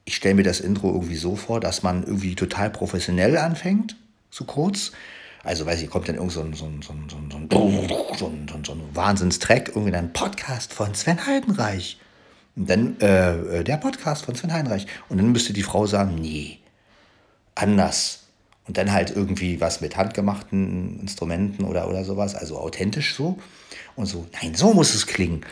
ich 0.05 0.17
stelle 0.17 0.35
mir 0.35 0.43
das 0.43 0.61
Intro 0.61 0.93
irgendwie 0.93 1.17
so 1.17 1.37
vor, 1.37 1.61
dass 1.61 1.83
man 1.83 2.05
irgendwie 2.05 2.35
total 2.35 2.71
professionell 2.71 3.37
anfängt, 3.37 3.97
so 4.31 4.45
kurz. 4.45 4.93
Also 5.43 5.65
weiß 5.67 5.83
ich, 5.83 5.91
kommt 5.91 6.09
dann 6.09 6.17
irgend 6.17 6.33
so 6.33 6.41
ein, 6.41 6.55
so 6.55 6.65
ein, 6.65 6.83
so 6.83 6.93
ein, 6.93 7.09
so 7.09 7.17
ein, 7.17 7.31
so 7.31 7.37
ein, 8.27 8.49
so 8.49 8.55
ein, 8.57 8.65
so 8.65 8.73
ein 8.73 8.81
Wahnsinnstrack, 8.95 9.69
irgendwie 9.69 9.95
ein 9.95 10.13
Podcast 10.13 10.73
von 10.73 10.95
Sven 10.95 11.25
Heidenreich. 11.27 11.99
Und 12.57 12.71
dann 12.71 12.99
äh, 13.01 13.63
der 13.63 13.77
Podcast 13.77 14.25
von 14.25 14.35
Sven 14.35 14.53
Heidenreich. 14.53 14.87
Und 15.09 15.19
dann 15.19 15.31
müsste 15.31 15.53
die 15.53 15.63
Frau 15.63 15.87
sagen, 15.87 16.17
nee, 16.17 16.59
anders 17.55 18.27
und 18.67 18.77
dann 18.79 18.93
halt 18.93 19.15
irgendwie 19.15 19.61
was 19.61 19.81
mit 19.81 19.97
handgemachten 19.97 21.01
Instrumenten 21.01 21.65
oder, 21.65 21.89
oder 21.89 22.05
sowas, 22.05 22.35
also 22.35 22.59
authentisch 22.59 23.15
so. 23.15 23.39
Und 23.95 24.07
so, 24.07 24.27
nein, 24.43 24.55
so 24.55 24.75
muss 24.75 24.95
es 24.95 25.07
klingen. 25.07 25.43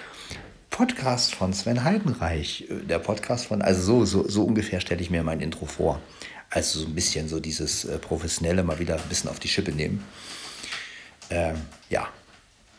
Podcast 0.75 1.37
von 1.37 1.53
Sven 1.53 1.85
Heidenreich, 1.85 2.65
äh, 2.69 2.81
der 2.85 2.99
Podcast 2.99 3.47
von, 3.47 3.63
also 3.63 3.81
so, 3.81 4.05
so, 4.05 4.29
so 4.29 4.43
ungefähr 4.43 4.81
stelle 4.81 5.01
ich 5.01 5.09
mir 5.09 5.23
mein 5.23 5.39
Intro 5.39 5.67
vor. 5.67 6.01
Also 6.51 6.81
so 6.81 6.87
ein 6.87 6.97
bisschen 6.97 7.29
so 7.29 7.39
dieses 7.39 7.85
äh, 7.85 7.97
Professionelle 7.97 8.65
mal 8.65 8.81
wieder 8.81 8.97
ein 8.97 9.09
bisschen 9.09 9.31
auf 9.31 9.39
die 9.39 9.47
Schippe 9.47 9.71
nehmen. 9.71 10.05
Ähm, 11.31 11.61
ja, 11.91 12.09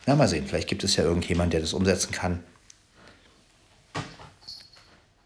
na 0.04 0.14
mal 0.14 0.28
sehen, 0.28 0.46
vielleicht 0.46 0.68
gibt 0.68 0.84
es 0.84 0.94
ja 0.96 1.04
irgendjemand, 1.04 1.54
der 1.54 1.60
das 1.60 1.72
umsetzen 1.72 2.12
kann. 2.12 2.44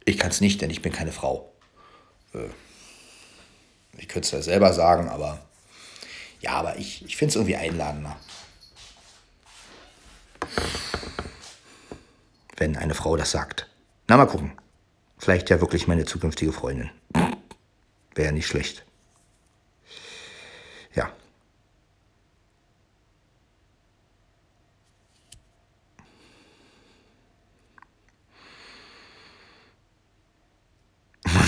Ich 0.05 0.17
kann 0.17 0.31
es 0.31 0.41
nicht, 0.41 0.63
denn 0.63 0.71
ich 0.71 0.81
bin 0.81 0.93
keine 0.93 1.11
Frau. 1.11 1.51
Äh, 2.35 2.51
ich 3.99 4.07
könnte 4.07 4.27
es 4.27 4.31
ja 4.31 4.43
selber 4.43 4.73
sagen, 4.73 5.09
aber 5.09 5.41
ja, 6.41 6.53
aber 6.53 6.79
ich, 6.79 7.05
ich 7.05 7.17
finde 7.17 7.31
es 7.31 7.35
irgendwie 7.35 7.57
einladender. 7.57 8.17
Wenn 12.61 12.77
eine 12.77 12.95
Frau 12.95 13.17
das 13.17 13.31
sagt. 13.31 13.67
Na, 14.07 14.19
mal 14.19 14.27
gucken. 14.27 14.53
Vielleicht 15.17 15.49
ja 15.49 15.63
wirklich 15.63 15.89
meine 15.89 16.05
zukünftige 16.05 16.53
Freundin. 16.53 16.91
Wäre 18.15 18.27
ja 18.27 18.33
nicht 18.33 18.47
schlecht. 18.47 18.85
Ja. 20.95 21.11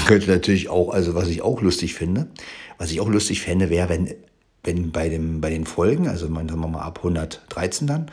könnte 0.07 0.31
natürlich 0.31 0.71
auch, 0.71 0.91
also 0.91 1.15
was 1.15 1.29
ich 1.29 1.43
auch 1.43 1.61
lustig 1.61 1.95
finde, 1.95 2.29
was 2.79 2.91
ich 2.91 3.01
auch 3.01 3.09
lustig 3.09 3.43
fände, 3.43 3.69
wäre, 3.69 3.91
wenn, 3.91 4.15
wenn 4.65 4.93
bei, 4.93 5.11
dem, 5.11 5.43
bei 5.43 5.51
den 5.51 5.67
Folgen, 5.67 6.09
also 6.09 6.27
sagen 6.27 6.49
wir 6.49 6.69
mal 6.69 6.83
ab 6.83 6.99
113 6.99 7.87
dann, 7.87 8.11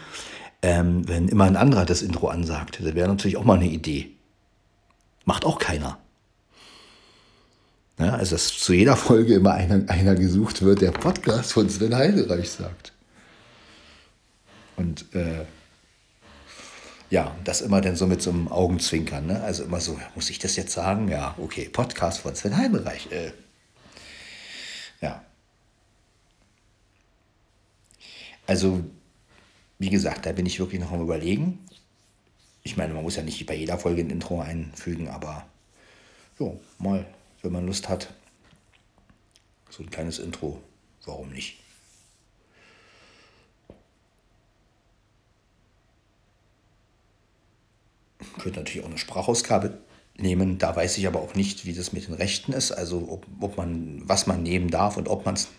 ähm, 0.61 1.07
wenn 1.07 1.27
immer 1.27 1.45
ein 1.45 1.55
anderer 1.55 1.85
das 1.85 2.01
Intro 2.01 2.27
ansagt. 2.27 2.79
Das 2.81 2.95
wäre 2.95 3.07
natürlich 3.07 3.37
auch 3.37 3.43
mal 3.43 3.55
eine 3.55 3.69
Idee. 3.69 4.11
Macht 5.25 5.45
auch 5.45 5.59
keiner. 5.59 5.99
Ja, 7.97 8.15
also, 8.15 8.35
dass 8.35 8.57
zu 8.57 8.73
jeder 8.73 8.95
Folge 8.95 9.35
immer 9.35 9.53
einer, 9.53 9.89
einer 9.89 10.15
gesucht 10.15 10.61
wird, 10.61 10.81
der 10.81 10.91
Podcast 10.91 11.53
von 11.53 11.69
Sven 11.69 11.95
Heidereich 11.95 12.49
sagt. 12.49 12.93
Und 14.77 15.13
äh, 15.13 15.45
ja, 17.09 17.35
das 17.43 17.61
immer 17.61 17.81
dann 17.81 17.95
so 17.95 18.07
mit 18.07 18.21
so 18.21 18.29
einem 18.29 18.47
Augenzwinkern. 18.47 19.25
Ne? 19.25 19.41
Also 19.43 19.63
immer 19.63 19.81
so, 19.81 19.99
muss 20.15 20.29
ich 20.29 20.39
das 20.39 20.55
jetzt 20.55 20.71
sagen? 20.71 21.09
Ja, 21.09 21.35
okay, 21.37 21.67
Podcast 21.67 22.19
von 22.19 22.35
Sven 22.35 22.55
Heidenreich. 22.55 23.11
Äh, 23.11 23.31
ja. 25.01 25.21
Also, 28.47 28.83
wie 29.79 29.89
gesagt, 29.89 30.25
da 30.25 30.31
bin 30.31 30.45
ich 30.45 30.59
wirklich 30.59 30.79
noch 30.79 30.91
am 30.91 31.01
Überlegen. 31.01 31.59
Ich 32.63 32.77
meine, 32.77 32.93
man 32.93 33.03
muss 33.03 33.15
ja 33.15 33.23
nicht 33.23 33.45
bei 33.45 33.55
jeder 33.55 33.77
Folge 33.77 34.01
ein 34.01 34.09
Intro 34.09 34.41
einfügen, 34.41 35.07
aber 35.07 35.47
jo, 36.37 36.59
mal, 36.77 37.05
wenn 37.41 37.51
man 37.51 37.65
Lust 37.65 37.89
hat, 37.89 38.13
so 39.69 39.81
ein 39.81 39.89
kleines 39.89 40.19
Intro, 40.19 40.61
warum 41.05 41.31
nicht? 41.31 41.57
könnte 48.39 48.59
natürlich 48.59 48.83
auch 48.83 48.89
eine 48.89 48.97
Sprachausgabe 48.97 49.77
nehmen. 50.17 50.57
Da 50.57 50.75
weiß 50.75 50.97
ich 50.97 51.07
aber 51.07 51.21
auch 51.21 51.35
nicht, 51.35 51.65
wie 51.65 51.73
das 51.73 51.93
mit 51.93 52.07
den 52.07 52.15
Rechten 52.15 52.53
ist. 52.53 52.71
Also 52.71 53.07
ob, 53.09 53.27
ob 53.39 53.57
man, 53.57 54.01
was 54.05 54.27
man 54.27 54.41
nehmen 54.41 54.69
darf 54.69 54.97
und 54.97 55.07
ob 55.07 55.25
man 55.25 55.35
es 55.35 55.49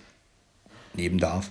nehmen 0.94 1.18
darf. 1.18 1.50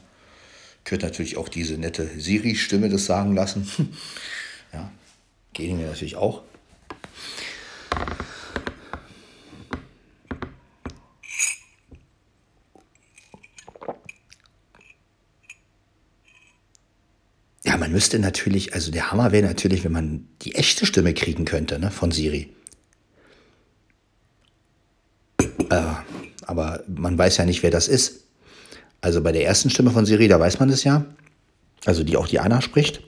Könnte 0.84 1.06
natürlich 1.06 1.38
auch 1.38 1.50
diese 1.50 1.78
nette 1.78 2.08
Siri-Stimme 2.20 2.90
das 2.90 3.06
sagen 3.06 3.36
lassen. 3.36 3.70
ja, 4.74 4.92
geht 5.54 5.72
mir 5.74 5.88
natürlich 5.88 6.16
auch. 6.16 6.44
man 17.80 17.92
müsste 17.92 18.20
natürlich, 18.20 18.74
also 18.74 18.92
der 18.92 19.12
Hammer 19.12 19.32
wäre 19.32 19.48
natürlich, 19.48 19.84
wenn 19.84 19.92
man 19.92 20.28
die 20.44 20.54
echte 20.54 20.86
Stimme 20.86 21.14
kriegen 21.14 21.46
könnte, 21.46 21.80
ne, 21.80 21.90
von 21.90 22.12
Siri. 22.12 22.54
Äh, 25.70 25.82
aber 26.46 26.84
man 26.88 27.18
weiß 27.18 27.38
ja 27.38 27.46
nicht, 27.46 27.64
wer 27.64 27.72
das 27.72 27.88
ist. 27.88 28.26
Also 29.02 29.22
bei 29.22 29.32
der 29.32 29.46
ersten 29.46 29.70
Stimme 29.70 29.92
von 29.92 30.06
Siri, 30.06 30.28
da 30.28 30.40
weiß 30.40 30.60
man 30.60 30.70
es 30.70 30.84
ja. 30.84 31.06
Also 31.86 32.04
die 32.04 32.18
auch 32.18 32.28
die 32.28 32.40
Anna 32.40 32.62
spricht. 32.62 33.02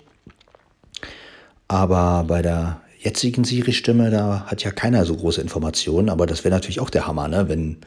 Aber 1.67 2.25
bei 2.27 2.41
der 2.41 2.81
jetzigen 2.99 3.43
Siri-Stimme, 3.43 4.09
da 4.11 4.45
hat 4.45 4.63
ja 4.63 4.71
keiner 4.71 5.05
so 5.05 5.15
große 5.15 5.41
Informationen, 5.41 6.09
aber 6.09 6.27
das 6.27 6.43
wäre 6.43 6.53
natürlich 6.53 6.79
auch 6.79 6.89
der 6.89 7.07
Hammer, 7.07 7.27
ne? 7.27 7.49
wenn 7.49 7.77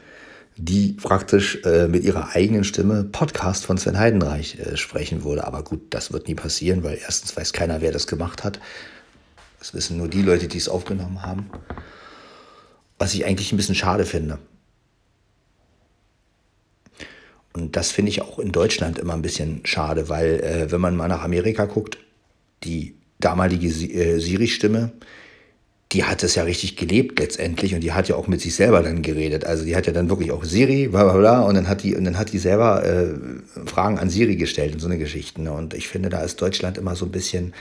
die 0.57 0.93
praktisch 0.93 1.59
äh, 1.65 1.87
mit 1.87 2.03
ihrer 2.03 2.35
eigenen 2.35 2.63
Stimme 2.63 3.03
Podcast 3.03 3.65
von 3.65 3.77
Sven 3.77 3.97
Heidenreich 3.97 4.57
äh, 4.59 4.77
sprechen 4.77 5.23
würde. 5.23 5.45
Aber 5.45 5.63
gut, 5.63 5.81
das 5.89 6.13
wird 6.13 6.27
nie 6.27 6.35
passieren, 6.35 6.83
weil 6.83 6.97
erstens 7.01 7.35
weiß 7.35 7.51
keiner, 7.53 7.81
wer 7.81 7.91
das 7.91 8.07
gemacht 8.07 8.43
hat. 8.43 8.59
Das 9.59 9.73
wissen 9.73 9.97
nur 9.97 10.07
die 10.07 10.21
Leute, 10.21 10.47
die 10.47 10.57
es 10.57 10.69
aufgenommen 10.69 11.23
haben. 11.23 11.49
Was 12.97 13.13
ich 13.13 13.25
eigentlich 13.25 13.51
ein 13.51 13.57
bisschen 13.57 13.75
schade 13.75 14.05
finde. 14.05 14.39
Und 17.55 17.77
das 17.77 17.91
finde 17.91 18.09
ich 18.09 18.21
auch 18.21 18.37
in 18.37 18.51
Deutschland 18.51 18.99
immer 18.99 19.13
ein 19.13 19.21
bisschen 19.21 19.61
schade, 19.63 20.09
weil 20.09 20.41
äh, 20.41 20.71
wenn 20.71 20.81
man 20.81 20.97
mal 20.97 21.07
nach 21.07 21.23
Amerika 21.23 21.65
guckt, 21.65 21.97
die 22.63 22.95
damalige 23.19 23.67
äh, 23.67 24.19
Siri-Stimme, 24.19 24.91
die 25.93 26.03
hat 26.03 26.23
es 26.23 26.35
ja 26.35 26.43
richtig 26.43 26.75
gelebt 26.75 27.19
letztendlich 27.19 27.73
und 27.73 27.81
die 27.81 27.93
hat 27.93 28.09
ja 28.09 28.15
auch 28.15 28.27
mit 28.27 28.41
sich 28.41 28.55
selber 28.55 28.81
dann 28.81 29.01
geredet. 29.01 29.45
Also 29.45 29.63
die 29.63 29.75
hat 29.75 29.87
ja 29.87 29.93
dann 29.93 30.09
wirklich 30.09 30.31
auch 30.31 30.43
Siri, 30.43 30.89
bla 30.89 31.05
bla 31.05 31.13
bla, 31.13 31.41
und 31.43 31.55
dann 31.55 31.69
hat 31.69 31.83
die, 31.83 31.95
und 31.95 32.03
dann 32.03 32.17
hat 32.17 32.33
die 32.33 32.39
selber 32.39 32.83
äh, 32.83 33.13
Fragen 33.65 33.99
an 33.99 34.09
Siri 34.09 34.35
gestellt 34.35 34.73
und 34.73 34.79
so 34.79 34.87
eine 34.87 34.97
Geschichte. 34.97 35.41
Ne? 35.41 35.53
Und 35.53 35.73
ich 35.73 35.87
finde, 35.87 36.09
da 36.09 36.21
ist 36.21 36.41
Deutschland 36.41 36.77
immer 36.77 36.97
so 36.97 37.05
ein 37.05 37.11
bisschen, 37.11 37.53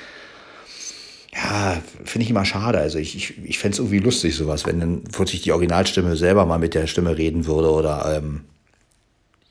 ja, 1.33 1.81
finde 2.05 2.25
ich 2.25 2.31
immer 2.31 2.45
schade. 2.45 2.79
Also 2.79 2.99
ich, 2.99 3.15
ich, 3.15 3.35
ich 3.45 3.59
fände 3.61 3.75
es 3.75 3.79
irgendwie 3.79 4.01
lustig, 4.01 4.35
sowas, 4.35 4.67
wenn 4.67 4.81
dann 4.81 5.05
plötzlich 5.05 5.43
die 5.43 5.53
Originalstimme 5.53 6.17
selber 6.17 6.47
mal 6.47 6.59
mit 6.59 6.75
der 6.75 6.89
Stimme 6.89 7.17
reden 7.17 7.47
würde 7.47 7.71
oder 7.71 8.17
ähm, 8.17 8.41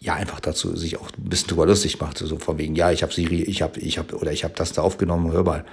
ja, 0.03 0.15
einfach 0.15 0.41
dazu 0.41 0.75
sich 0.75 0.97
auch 0.97 1.09
ein 1.17 1.29
bisschen 1.29 1.47
drüber 1.47 1.65
lustig 1.65 1.99
macht. 2.01 2.17
So 2.17 2.37
von 2.37 2.57
wegen, 2.57 2.75
ja, 2.75 2.91
ich 2.91 3.03
habe 3.03 3.13
Siri, 3.13 3.41
ich 3.43 3.61
habe, 3.61 3.79
ich 3.79 3.97
habe, 3.97 4.17
oder 4.17 4.33
ich 4.33 4.43
habe 4.43 4.53
das 4.53 4.73
da 4.73 4.81
aufgenommen, 4.81 5.31
hör 5.31 5.43
mal. 5.43 5.65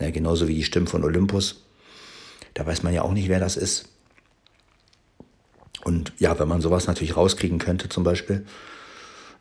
Ne, 0.00 0.10
genauso 0.10 0.48
wie 0.48 0.54
die 0.56 0.64
Stimmen 0.64 0.88
von 0.88 1.04
Olympus. 1.04 1.62
Da 2.54 2.66
weiß 2.66 2.82
man 2.82 2.92
ja 2.92 3.02
auch 3.02 3.12
nicht, 3.12 3.28
wer 3.28 3.38
das 3.38 3.56
ist. 3.56 3.88
Und 5.84 6.12
ja, 6.18 6.36
wenn 6.40 6.48
man 6.48 6.60
sowas 6.60 6.88
natürlich 6.88 7.16
rauskriegen 7.16 7.60
könnte, 7.60 7.88
zum 7.88 8.02
Beispiel. 8.02 8.44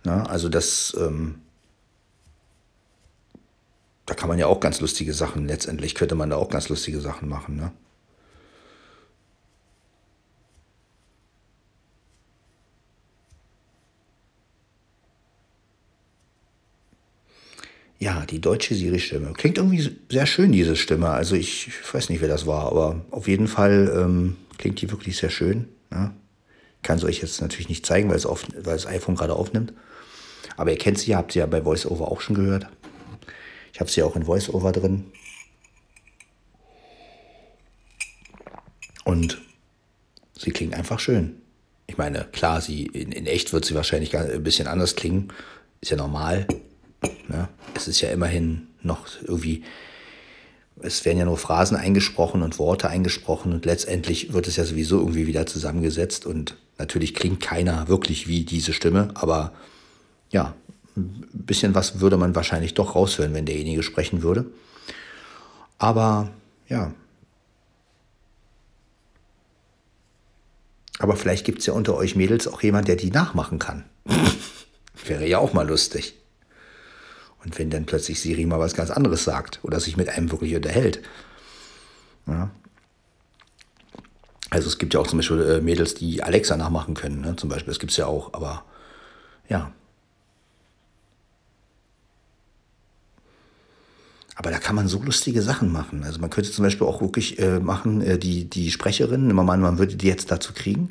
Na, 0.03 0.17
ne, 0.17 0.29
also 0.29 0.49
das, 0.49 0.95
ähm, 0.99 1.41
da 4.05 4.13
kann 4.13 4.29
man 4.29 4.37
ja 4.37 4.45
auch 4.45 4.59
ganz 4.59 4.79
lustige 4.81 5.15
Sachen, 5.15 5.47
letztendlich 5.47 5.95
könnte 5.95 6.13
man 6.13 6.29
da 6.29 6.35
auch 6.35 6.49
ganz 6.49 6.69
lustige 6.69 7.01
Sachen 7.01 7.27
machen. 7.27 7.55
Ne? 7.55 7.71
Ja, 17.99 18.25
die 18.25 18.39
deutsche 18.39 18.75
Siri-Stimme. 18.75 19.33
Klingt 19.33 19.57
irgendwie 19.57 19.89
sehr 20.09 20.27
schön, 20.27 20.51
diese 20.51 20.75
Stimme. 20.75 21.09
Also 21.09 21.35
ich, 21.35 21.71
weiß 21.91 22.09
nicht, 22.09 22.21
wer 22.21 22.27
das 22.27 22.45
war, 22.45 22.67
aber 22.67 23.05
auf 23.09 23.27
jeden 23.27 23.47
Fall 23.47 23.91
ähm, 23.95 24.37
klingt 24.57 24.81
die 24.81 24.91
wirklich 24.91 25.17
sehr 25.17 25.31
schön. 25.31 25.67
Ja? 25.91 26.13
Kann 26.83 26.97
es 26.97 27.03
euch 27.03 27.21
jetzt 27.21 27.41
natürlich 27.41 27.69
nicht 27.69 27.85
zeigen, 27.85 28.09
weil, 28.09 28.17
es 28.17 28.25
weil 28.25 28.75
das 28.75 28.85
iPhone 28.85 29.15
gerade 29.15 29.33
aufnimmt. 29.33 29.73
Aber 30.57 30.71
ihr 30.71 30.77
kennt 30.77 30.99
sie, 30.99 31.15
habt 31.15 31.31
sie 31.31 31.39
ja 31.39 31.47
bei 31.47 31.65
VoiceOver 31.65 32.11
auch 32.11 32.21
schon 32.21 32.35
gehört. 32.35 32.67
Ich 33.73 33.79
habe 33.79 33.89
sie 33.89 34.03
auch 34.03 34.15
in 34.15 34.27
VoiceOver 34.27 34.71
drin. 34.71 35.05
Und 39.05 39.41
sie 40.37 40.51
klingt 40.51 40.75
einfach 40.75 40.99
schön. 40.99 41.41
Ich 41.87 41.97
meine, 41.97 42.25
klar, 42.31 42.61
sie 42.61 42.85
in, 42.85 43.11
in 43.11 43.25
echt 43.25 43.53
wird 43.53 43.65
sie 43.65 43.73
wahrscheinlich 43.73 44.15
ein 44.15 44.43
bisschen 44.43 44.67
anders 44.67 44.95
klingen. 44.95 45.31
Ist 45.81 45.91
ja 45.91 45.97
normal. 45.97 46.45
Ne? 47.27 47.47
Es 47.75 47.87
ist 47.87 48.01
ja 48.01 48.09
immerhin 48.09 48.67
noch 48.81 49.07
irgendwie, 49.21 49.63
es 50.81 51.05
werden 51.05 51.19
ja 51.19 51.25
nur 51.25 51.37
Phrasen 51.37 51.77
eingesprochen 51.77 52.41
und 52.41 52.59
Worte 52.59 52.89
eingesprochen 52.89 53.53
und 53.53 53.65
letztendlich 53.65 54.33
wird 54.33 54.47
es 54.47 54.55
ja 54.55 54.65
sowieso 54.65 54.99
irgendwie 54.99 55.27
wieder 55.27 55.45
zusammengesetzt 55.45 56.25
und 56.25 56.55
natürlich 56.77 57.13
klingt 57.13 57.41
keiner 57.41 57.87
wirklich 57.87 58.27
wie 58.27 58.43
diese 58.43 58.73
Stimme, 58.73 59.09
aber 59.15 59.53
ja, 60.31 60.53
ein 60.95 61.27
bisschen 61.31 61.75
was 61.75 61.99
würde 61.99 62.17
man 62.17 62.35
wahrscheinlich 62.35 62.73
doch 62.73 62.95
raushören, 62.95 63.33
wenn 63.33 63.45
derjenige 63.45 63.83
sprechen 63.83 64.23
würde. 64.23 64.45
Aber 65.77 66.29
ja. 66.67 66.91
Aber 70.99 71.15
vielleicht 71.15 71.45
gibt 71.45 71.59
es 71.59 71.67
ja 71.67 71.73
unter 71.73 71.95
euch 71.95 72.15
Mädels 72.15 72.47
auch 72.47 72.63
jemand, 72.63 72.87
der 72.87 72.95
die 72.95 73.11
nachmachen 73.11 73.59
kann. 73.59 73.85
Wäre 75.05 75.27
ja 75.27 75.37
auch 75.37 75.53
mal 75.53 75.67
lustig. 75.67 76.15
Und 77.47 77.57
wenn 77.59 77.69
dann 77.69 77.85
plötzlich 77.85 78.19
Siri 78.19 78.45
mal 78.45 78.59
was 78.59 78.73
ganz 78.73 78.89
anderes 78.89 79.23
sagt 79.23 79.61
oder 79.63 79.79
sich 79.79 79.95
mit 79.95 80.09
einem 80.09 80.29
wirklich 80.31 80.53
unterhält. 80.53 80.99
Ja. 82.27 82.49
Also 84.49 84.67
es 84.67 84.77
gibt 84.77 84.93
ja 84.93 84.99
auch 84.99 85.07
zum 85.07 85.19
Beispiel 85.19 85.41
äh, 85.41 85.61
Mädels, 85.61 85.93
die 85.93 86.21
Alexa 86.21 86.57
nachmachen 86.57 86.93
können, 86.93 87.21
ne? 87.21 87.37
zum 87.37 87.47
Beispiel. 87.47 87.71
Das 87.71 87.79
gibt 87.79 87.91
es 87.91 87.97
ja 87.97 88.05
auch, 88.05 88.33
aber 88.33 88.65
ja. 89.47 89.71
Aber 94.35 94.51
da 94.51 94.59
kann 94.59 94.75
man 94.75 94.89
so 94.89 95.01
lustige 95.01 95.41
Sachen 95.41 95.71
machen. 95.71 96.03
Also 96.03 96.19
man 96.19 96.29
könnte 96.29 96.51
zum 96.51 96.65
Beispiel 96.65 96.85
auch 96.85 96.99
wirklich 96.99 97.39
äh, 97.39 97.61
machen, 97.61 98.01
äh, 98.01 98.19
die, 98.19 98.43
die 98.49 98.71
Sprecherin, 98.71 99.27
nehmen 99.27 99.45
mal 99.45 99.53
an, 99.53 99.61
man 99.61 99.77
würde 99.77 99.95
die 99.95 100.07
jetzt 100.07 100.31
dazu 100.31 100.51
kriegen, 100.51 100.89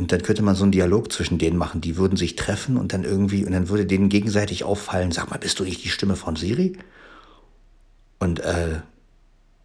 und 0.00 0.12
dann 0.12 0.22
könnte 0.22 0.40
man 0.40 0.54
so 0.54 0.62
einen 0.62 0.72
Dialog 0.72 1.12
zwischen 1.12 1.36
denen 1.36 1.58
machen. 1.58 1.82
Die 1.82 1.98
würden 1.98 2.16
sich 2.16 2.34
treffen 2.34 2.78
und 2.78 2.94
dann 2.94 3.04
irgendwie, 3.04 3.44
und 3.44 3.52
dann 3.52 3.68
würde 3.68 3.84
denen 3.84 4.08
gegenseitig 4.08 4.64
auffallen, 4.64 5.12
sag 5.12 5.28
mal, 5.28 5.38
bist 5.38 5.60
du 5.60 5.64
nicht 5.64 5.84
die 5.84 5.90
Stimme 5.90 6.16
von 6.16 6.36
Siri? 6.36 6.78
Und 8.18 8.40
äh, 8.40 8.80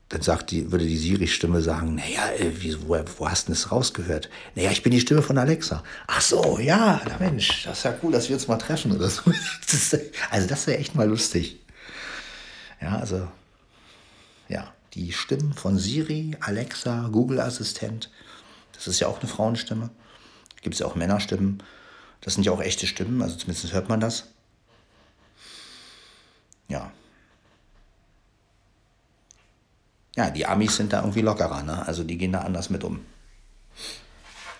dann 0.09 0.21
sagt 0.21 0.51
die, 0.51 0.73
würde 0.73 0.85
die 0.85 0.97
Siri-Stimme 0.97 1.61
sagen, 1.61 1.95
naja, 1.95 2.29
äh, 2.37 2.51
wo, 2.85 2.99
wo 3.17 3.29
hast 3.29 3.47
du 3.47 3.53
das 3.53 3.71
rausgehört? 3.71 4.29
Naja, 4.55 4.71
ich 4.71 4.83
bin 4.83 4.91
die 4.91 4.99
Stimme 4.99 5.21
von 5.21 5.37
Alexa. 5.37 5.85
Ach 6.05 6.19
so, 6.19 6.59
ja, 6.59 6.99
na 7.07 7.17
Mensch, 7.17 7.63
das 7.63 7.77
ist 7.77 7.83
ja 7.85 7.95
cool, 8.03 8.11
dass 8.11 8.27
wir 8.27 8.35
uns 8.35 8.49
mal 8.49 8.57
treffen 8.57 8.91
oder 8.91 9.09
so. 9.09 9.21
Das, 9.71 9.97
also 10.31 10.47
das 10.47 10.67
wäre 10.67 10.79
echt 10.79 10.95
mal 10.95 11.07
lustig. 11.07 11.61
Ja, 12.81 12.97
also, 12.97 13.25
ja, 14.49 14.73
die 14.95 15.13
Stimmen 15.13 15.53
von 15.53 15.79
Siri, 15.79 16.35
Alexa, 16.41 17.07
Google-Assistent, 17.09 18.11
das 18.73 18.87
ist 18.87 18.99
ja 18.99 19.07
auch 19.07 19.21
eine 19.21 19.29
Frauenstimme 19.29 19.91
gibt 20.65 20.73
es 20.73 20.79
ja 20.79 20.87
auch 20.87 20.95
Männerstimmen. 20.95 21.61
Das 22.21 22.33
sind 22.33 22.43
ja 22.43 22.51
auch 22.51 22.59
echte 22.59 22.87
Stimmen, 22.87 23.21
also 23.21 23.37
zumindest 23.37 23.71
hört 23.71 23.87
man 23.87 23.99
das. 23.99 24.29
Ja. 26.67 26.91
Ja, 30.15 30.31
die 30.31 30.47
Amis 30.47 30.75
sind 30.75 30.91
da 30.91 31.01
irgendwie 31.01 31.21
lockerer, 31.21 31.61
ne? 31.61 31.85
Also 31.85 32.03
die 32.03 32.17
gehen 32.17 32.31
da 32.31 32.39
anders 32.39 32.71
mit 32.71 32.83
um. 32.83 33.01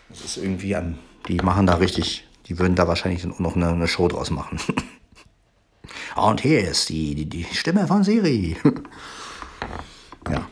Das 0.09 0.21
ist 0.21 0.37
irgendwie 0.37 0.75
an, 0.75 0.99
die 1.27 1.37
machen 1.37 1.65
da 1.65 1.73
richtig, 1.73 2.27
die 2.45 2.59
würden 2.59 2.75
da 2.75 2.87
wahrscheinlich 2.87 3.25
noch 3.39 3.55
eine, 3.55 3.69
eine 3.69 3.87
Show 3.87 4.07
draus 4.07 4.29
machen. 4.29 4.59
Und 6.15 6.41
hier 6.41 6.69
ist 6.69 6.89
die, 6.89 7.15
die, 7.15 7.25
die 7.25 7.45
Stimme 7.45 7.87
von 7.87 8.03
Siri. 8.03 8.57
ja. 10.29 10.47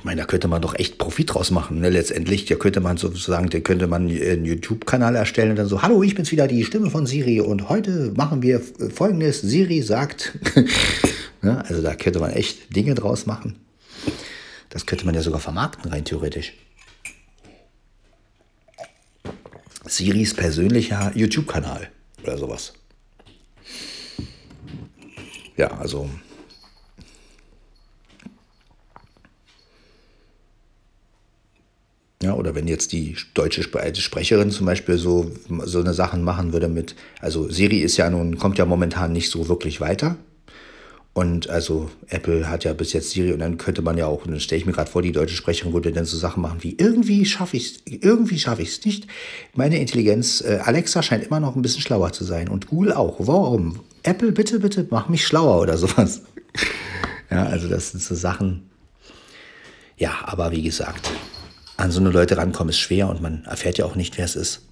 Ich 0.00 0.04
meine, 0.04 0.22
da 0.22 0.26
könnte 0.26 0.48
man 0.48 0.62
doch 0.62 0.74
echt 0.76 0.96
Profit 0.96 1.34
draus 1.34 1.50
machen. 1.50 1.80
Ne? 1.80 1.90
Letztendlich, 1.90 2.46
da 2.46 2.54
könnte 2.54 2.80
man 2.80 2.96
sozusagen, 2.96 3.50
da 3.50 3.60
könnte 3.60 3.86
man 3.86 4.08
einen 4.08 4.46
YouTube-Kanal 4.46 5.14
erstellen 5.14 5.50
und 5.50 5.56
dann 5.56 5.66
so, 5.66 5.82
hallo, 5.82 6.02
ich 6.02 6.14
bin's 6.14 6.32
wieder, 6.32 6.48
die 6.48 6.64
Stimme 6.64 6.88
von 6.88 7.06
Siri 7.06 7.42
und 7.42 7.68
heute 7.68 8.10
machen 8.16 8.40
wir 8.40 8.62
folgendes. 8.94 9.42
Siri 9.42 9.82
sagt, 9.82 10.38
ne? 11.42 11.62
also 11.68 11.82
da 11.82 11.94
könnte 11.96 12.18
man 12.18 12.30
echt 12.30 12.74
Dinge 12.74 12.94
draus 12.94 13.26
machen. 13.26 13.56
Das 14.70 14.86
könnte 14.86 15.04
man 15.04 15.14
ja 15.14 15.20
sogar 15.20 15.38
vermarkten, 15.38 15.90
rein 15.90 16.06
theoretisch. 16.06 16.54
Siris 19.84 20.32
persönlicher 20.32 21.12
YouTube-Kanal 21.14 21.90
oder 22.22 22.38
sowas. 22.38 22.72
Ja, 25.58 25.78
also 25.78 26.08
Ja, 32.22 32.34
oder 32.34 32.54
wenn 32.54 32.68
jetzt 32.68 32.92
die 32.92 33.16
deutsche 33.32 33.62
Sprecherin 33.62 34.50
zum 34.50 34.66
Beispiel 34.66 34.98
so, 34.98 35.30
so 35.64 35.80
eine 35.80 35.94
Sachen 35.94 36.22
machen 36.22 36.52
würde 36.52 36.68
mit, 36.68 36.94
also 37.20 37.48
Siri 37.48 37.78
ist 37.78 37.96
ja 37.96 38.10
nun, 38.10 38.36
kommt 38.36 38.58
ja 38.58 38.66
momentan 38.66 39.12
nicht 39.12 39.30
so 39.30 39.48
wirklich 39.48 39.80
weiter. 39.80 40.16
Und 41.14 41.48
also 41.48 41.90
Apple 42.08 42.48
hat 42.48 42.64
ja 42.64 42.72
bis 42.74 42.92
jetzt 42.92 43.10
Siri 43.10 43.32
und 43.32 43.40
dann 43.40 43.56
könnte 43.56 43.80
man 43.80 43.96
ja 43.96 44.06
auch, 44.06 44.26
dann 44.26 44.38
stelle 44.38 44.60
ich 44.60 44.66
mir 44.66 44.72
gerade 44.72 44.90
vor, 44.90 45.00
die 45.00 45.12
deutsche 45.12 45.34
Sprecherin 45.34 45.72
würde 45.72 45.92
dann 45.92 46.04
so 46.04 46.16
Sachen 46.18 46.42
machen 46.42 46.58
wie, 46.60 46.76
irgendwie 46.78 47.24
schaffe 47.24 47.56
ich 47.56 47.72
es, 47.86 47.92
irgendwie 48.02 48.38
schaffe 48.38 48.62
ich 48.62 48.68
es 48.68 48.84
nicht. 48.84 49.06
Meine 49.54 49.80
Intelligenz, 49.80 50.42
äh, 50.42 50.60
Alexa 50.62 51.02
scheint 51.02 51.24
immer 51.24 51.40
noch 51.40 51.56
ein 51.56 51.62
bisschen 51.62 51.80
schlauer 51.80 52.12
zu 52.12 52.24
sein 52.24 52.48
und 52.48 52.68
Google 52.68 52.92
auch. 52.92 53.16
Warum? 53.18 53.80
Apple, 54.02 54.32
bitte, 54.32 54.60
bitte, 54.60 54.86
mach 54.90 55.08
mich 55.08 55.26
schlauer 55.26 55.60
oder 55.60 55.78
sowas. 55.78 56.20
ja, 57.30 57.44
also 57.44 57.66
das 57.66 57.92
sind 57.92 58.02
so 58.02 58.14
Sachen. 58.14 58.70
Ja, 59.96 60.12
aber 60.22 60.52
wie 60.52 60.62
gesagt, 60.62 61.10
an 61.80 61.90
so 61.90 62.00
eine 62.00 62.10
Leute 62.10 62.36
rankommen, 62.36 62.70
ist 62.70 62.78
schwer 62.78 63.08
und 63.08 63.22
man 63.22 63.44
erfährt 63.44 63.78
ja 63.78 63.84
auch 63.84 63.94
nicht, 63.94 64.18
wer 64.18 64.24
es 64.24 64.36
ist. 64.36 64.62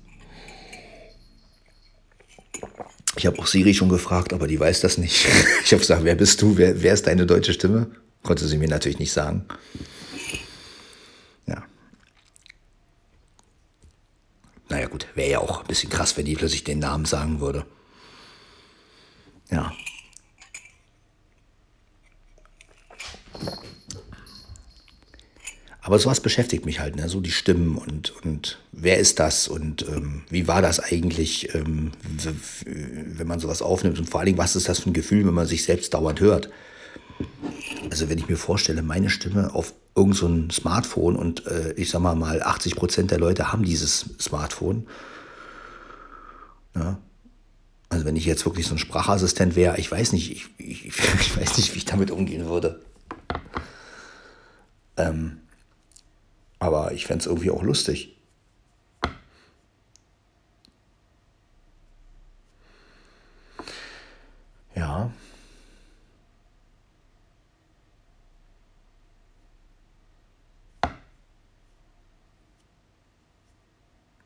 Ich 3.16 3.26
habe 3.26 3.38
auch 3.38 3.46
Siri 3.46 3.74
schon 3.74 3.88
gefragt, 3.88 4.32
aber 4.32 4.46
die 4.46 4.60
weiß 4.60 4.80
das 4.80 4.98
nicht. 4.98 5.26
Ich 5.64 5.72
habe 5.72 5.80
gesagt, 5.80 6.04
wer 6.04 6.14
bist 6.14 6.40
du? 6.40 6.56
Wer, 6.56 6.82
wer 6.82 6.94
ist 6.94 7.06
deine 7.06 7.26
deutsche 7.26 7.52
Stimme? 7.52 7.90
Konnte 8.22 8.46
sie 8.46 8.56
mir 8.56 8.68
natürlich 8.68 8.98
nicht 8.98 9.12
sagen. 9.12 9.44
Ja. 11.46 11.62
Naja 14.70 14.86
gut, 14.86 15.08
wäre 15.14 15.30
ja 15.30 15.38
auch 15.40 15.60
ein 15.60 15.66
bisschen 15.66 15.90
krass, 15.90 16.16
wenn 16.16 16.24
die 16.24 16.36
plötzlich 16.36 16.64
den 16.64 16.78
Namen 16.78 17.04
sagen 17.04 17.40
würde. 17.40 17.66
Ja. 19.50 19.72
Aber 25.88 25.98
sowas 25.98 26.20
beschäftigt 26.20 26.66
mich 26.66 26.80
halt, 26.80 26.96
ne? 26.96 27.08
so 27.08 27.18
die 27.18 27.30
Stimmen 27.30 27.78
und, 27.78 28.10
und 28.22 28.58
wer 28.72 28.98
ist 28.98 29.18
das 29.18 29.48
und 29.48 29.88
ähm, 29.88 30.20
wie 30.28 30.46
war 30.46 30.60
das 30.60 30.80
eigentlich, 30.80 31.54
ähm, 31.54 31.92
wenn 32.84 33.26
man 33.26 33.40
sowas 33.40 33.62
aufnimmt 33.62 33.98
und 33.98 34.04
vor 34.04 34.20
allen 34.20 34.26
Dingen, 34.26 34.36
was 34.36 34.54
ist 34.54 34.68
das 34.68 34.80
für 34.80 34.90
ein 34.90 34.92
Gefühl, 34.92 35.26
wenn 35.26 35.32
man 35.32 35.46
sich 35.46 35.64
selbst 35.64 35.94
dauernd 35.94 36.20
hört. 36.20 36.50
Also 37.88 38.10
wenn 38.10 38.18
ich 38.18 38.28
mir 38.28 38.36
vorstelle, 38.36 38.82
meine 38.82 39.08
Stimme 39.08 39.54
auf 39.54 39.72
irgendein 39.96 40.50
so 40.50 40.60
Smartphone 40.60 41.16
und 41.16 41.46
äh, 41.46 41.72
ich 41.72 41.88
sag 41.88 42.02
mal 42.02 42.14
mal 42.14 42.42
80 42.42 42.76
Prozent 42.76 43.10
der 43.10 43.18
Leute 43.18 43.50
haben 43.50 43.62
dieses 43.62 44.10
Smartphone. 44.20 44.86
Ja. 46.76 46.98
Also 47.88 48.04
wenn 48.04 48.16
ich 48.16 48.26
jetzt 48.26 48.44
wirklich 48.44 48.66
so 48.66 48.74
ein 48.74 48.78
Sprachassistent 48.78 49.56
wäre, 49.56 49.78
ich 49.78 49.90
weiß 49.90 50.12
nicht, 50.12 50.32
ich, 50.32 50.48
ich, 50.58 50.84
ich 51.20 51.34
weiß 51.34 51.56
nicht, 51.56 51.72
wie 51.72 51.78
ich 51.78 51.86
damit 51.86 52.10
umgehen 52.10 52.46
würde. 52.46 52.78
Ähm, 54.98 55.38
aber 56.58 56.92
ich 56.92 57.06
fände 57.06 57.20
es 57.22 57.26
irgendwie 57.26 57.50
auch 57.50 57.62
lustig. 57.62 58.16
Ja. 64.74 65.10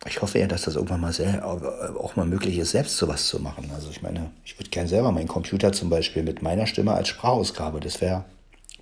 Ich 0.05 0.21
hoffe 0.21 0.38
ja, 0.40 0.47
dass 0.47 0.62
das 0.62 0.75
irgendwann 0.75 1.01
mal 1.01 1.12
sehr, 1.12 1.47
auch 1.47 2.16
mal 2.16 2.27
möglich 2.27 2.59
ist, 2.59 2.73
selbst 2.73 2.97
sowas 2.99 3.29
zu 3.29 3.38
machen. 3.40 3.71
Also 3.75 3.88
ich 3.90 4.03
meine, 4.03 4.31
ich 4.45 4.59
würde 4.59 4.68
gerne 4.71 4.88
selber 4.88 5.11
meinen 5.12 5.29
Computer 5.29 5.73
zum 5.73 5.88
Beispiel 5.90 6.23
mit 6.23 6.42
meiner 6.42 6.66
Stimme 6.66 6.92
als 6.92 7.09
Sprachausgabe, 7.09 7.81
das 7.81 8.01
wäre 8.01 8.25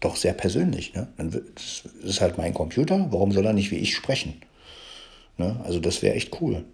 doch 0.00 0.16
sehr 0.16 0.32
persönlich. 0.32 0.94
Ne? 0.94 1.08
Das 1.54 1.84
ist 2.02 2.20
halt 2.20 2.38
mein 2.38 2.54
Computer, 2.54 3.06
warum 3.10 3.32
soll 3.32 3.46
er 3.46 3.52
nicht 3.52 3.70
wie 3.70 3.76
ich 3.76 3.94
sprechen? 3.94 4.40
Ne? 5.36 5.60
Also 5.64 5.78
das 5.78 6.02
wäre 6.02 6.14
echt 6.14 6.40
cool. 6.40 6.64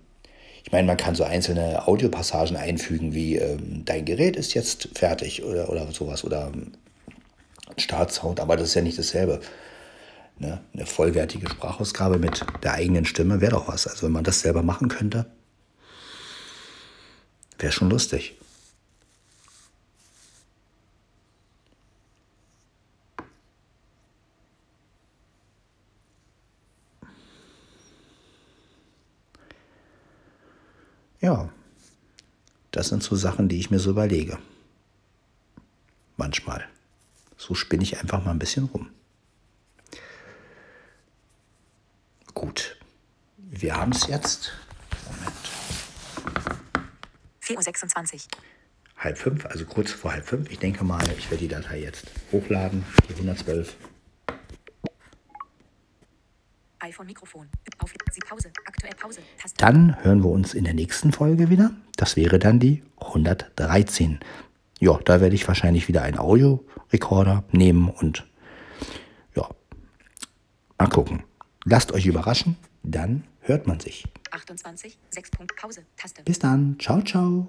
Ich 0.65 0.73
meine, 0.73 0.87
man 0.87 0.97
kann 0.97 1.15
so 1.15 1.23
einzelne 1.23 1.87
Audiopassagen 1.87 2.57
einfügen, 2.57 3.15
wie 3.15 3.37
ähm, 3.37 3.85
dein 3.85 4.05
Gerät 4.05 4.37
ist 4.37 4.55
jetzt 4.55 4.89
fertig 4.95 5.45
oder, 5.45 5.69
oder 5.71 5.91
sowas 5.93 6.25
oder 6.25 6.51
ähm, 6.53 6.73
Startsound, 7.77 8.41
aber 8.41 8.57
das 8.57 8.71
ist 8.71 8.75
ja 8.75 8.83
nicht 8.83 8.99
dasselbe. 8.99 9.41
Ne? 10.39 10.61
Eine 10.75 10.87
vollwertige 10.87 11.49
Sprachausgabe 11.49 12.19
mit 12.19 12.45
der 12.63 12.75
eigenen 12.75 13.05
Stimme 13.05 13.41
wäre 13.41 13.53
doch 13.53 13.69
was. 13.69 13.87
Also 13.87 14.07
wenn 14.07 14.13
man 14.13 14.25
das 14.25 14.41
selber 14.41 14.63
machen 14.63 14.89
könnte, 14.89 15.27
wäre 17.59 17.73
schon 17.73 17.91
lustig. 17.91 18.37
Ja, 31.27 31.51
das 32.71 32.87
sind 32.87 33.03
so 33.03 33.17
Sachen, 33.17 33.49
die 33.49 33.59
ich 33.59 33.69
mir 33.69 33.81
so 33.81 33.91
überlege. 33.91 34.39
Manchmal. 36.17 36.65
So 37.37 37.57
spinne 37.57 37.83
ich 37.83 37.99
einfach 37.99 38.25
mal 38.25 38.31
ein 38.31 38.39
bisschen 38.39 38.67
rum. 38.67 38.91
Gut. 42.33 42.81
Wir 43.39 43.75
haben 43.75 43.91
es 43.91 44.07
jetzt. 44.07 44.53
Moment. 45.05 45.35
4.26 47.43 48.15
Uhr. 48.15 48.43
Halb 48.97 49.19
fünf, 49.19 49.47
also 49.47 49.65
kurz 49.65 49.91
vor 49.91 50.13
halb 50.13 50.27
fünf. 50.27 50.49
Ich 50.49 50.61
denke 50.61 50.85
mal, 50.85 51.03
ich 51.19 51.29
werde 51.29 51.43
die 51.43 51.49
Datei 51.49 51.81
jetzt 51.81 52.07
hochladen, 52.31 52.85
die 53.09 53.15
112. 53.15 53.75
iPhone-Mikrofon. 56.79 57.49
Auf 57.79 57.93
Pause. 58.29 58.51
Aktuell 58.67 58.95
Pause. 58.95 59.21
Taste. 59.39 59.57
Dann 59.59 60.03
hören 60.03 60.23
wir 60.23 60.31
uns 60.31 60.55
in 60.55 60.65
der 60.65 60.75
nächsten 60.75 61.13
Folge 61.13 61.49
wieder. 61.49 61.71
Das 61.97 62.17
wäre 62.17 62.39
dann 62.39 62.59
die 62.59 62.83
113. 63.01 64.21
Ja, 64.81 64.99
da 65.05 65.21
werde 65.21 65.35
ich 65.35 65.47
wahrscheinlich 65.49 65.89
wieder 65.89 66.03
einen 66.03 66.19
Audiorekorder 66.19 67.45
nehmen 67.53 67.89
und 67.89 68.27
ja, 69.35 69.49
mal 70.79 70.89
gucken. 70.89 71.23
Lasst 71.65 71.93
euch 71.93 72.07
überraschen, 72.07 72.57
dann 72.83 73.25
hört 73.41 73.67
man 73.67 73.81
sich. 73.81 74.05
28. 74.33 74.99
6 75.11 75.31
Punkt 75.31 75.57
Pause. 75.57 75.83
Taste. 75.97 76.23
Bis 76.23 76.39
dann. 76.39 76.77
Ciao, 76.79 77.01
ciao. 77.03 77.49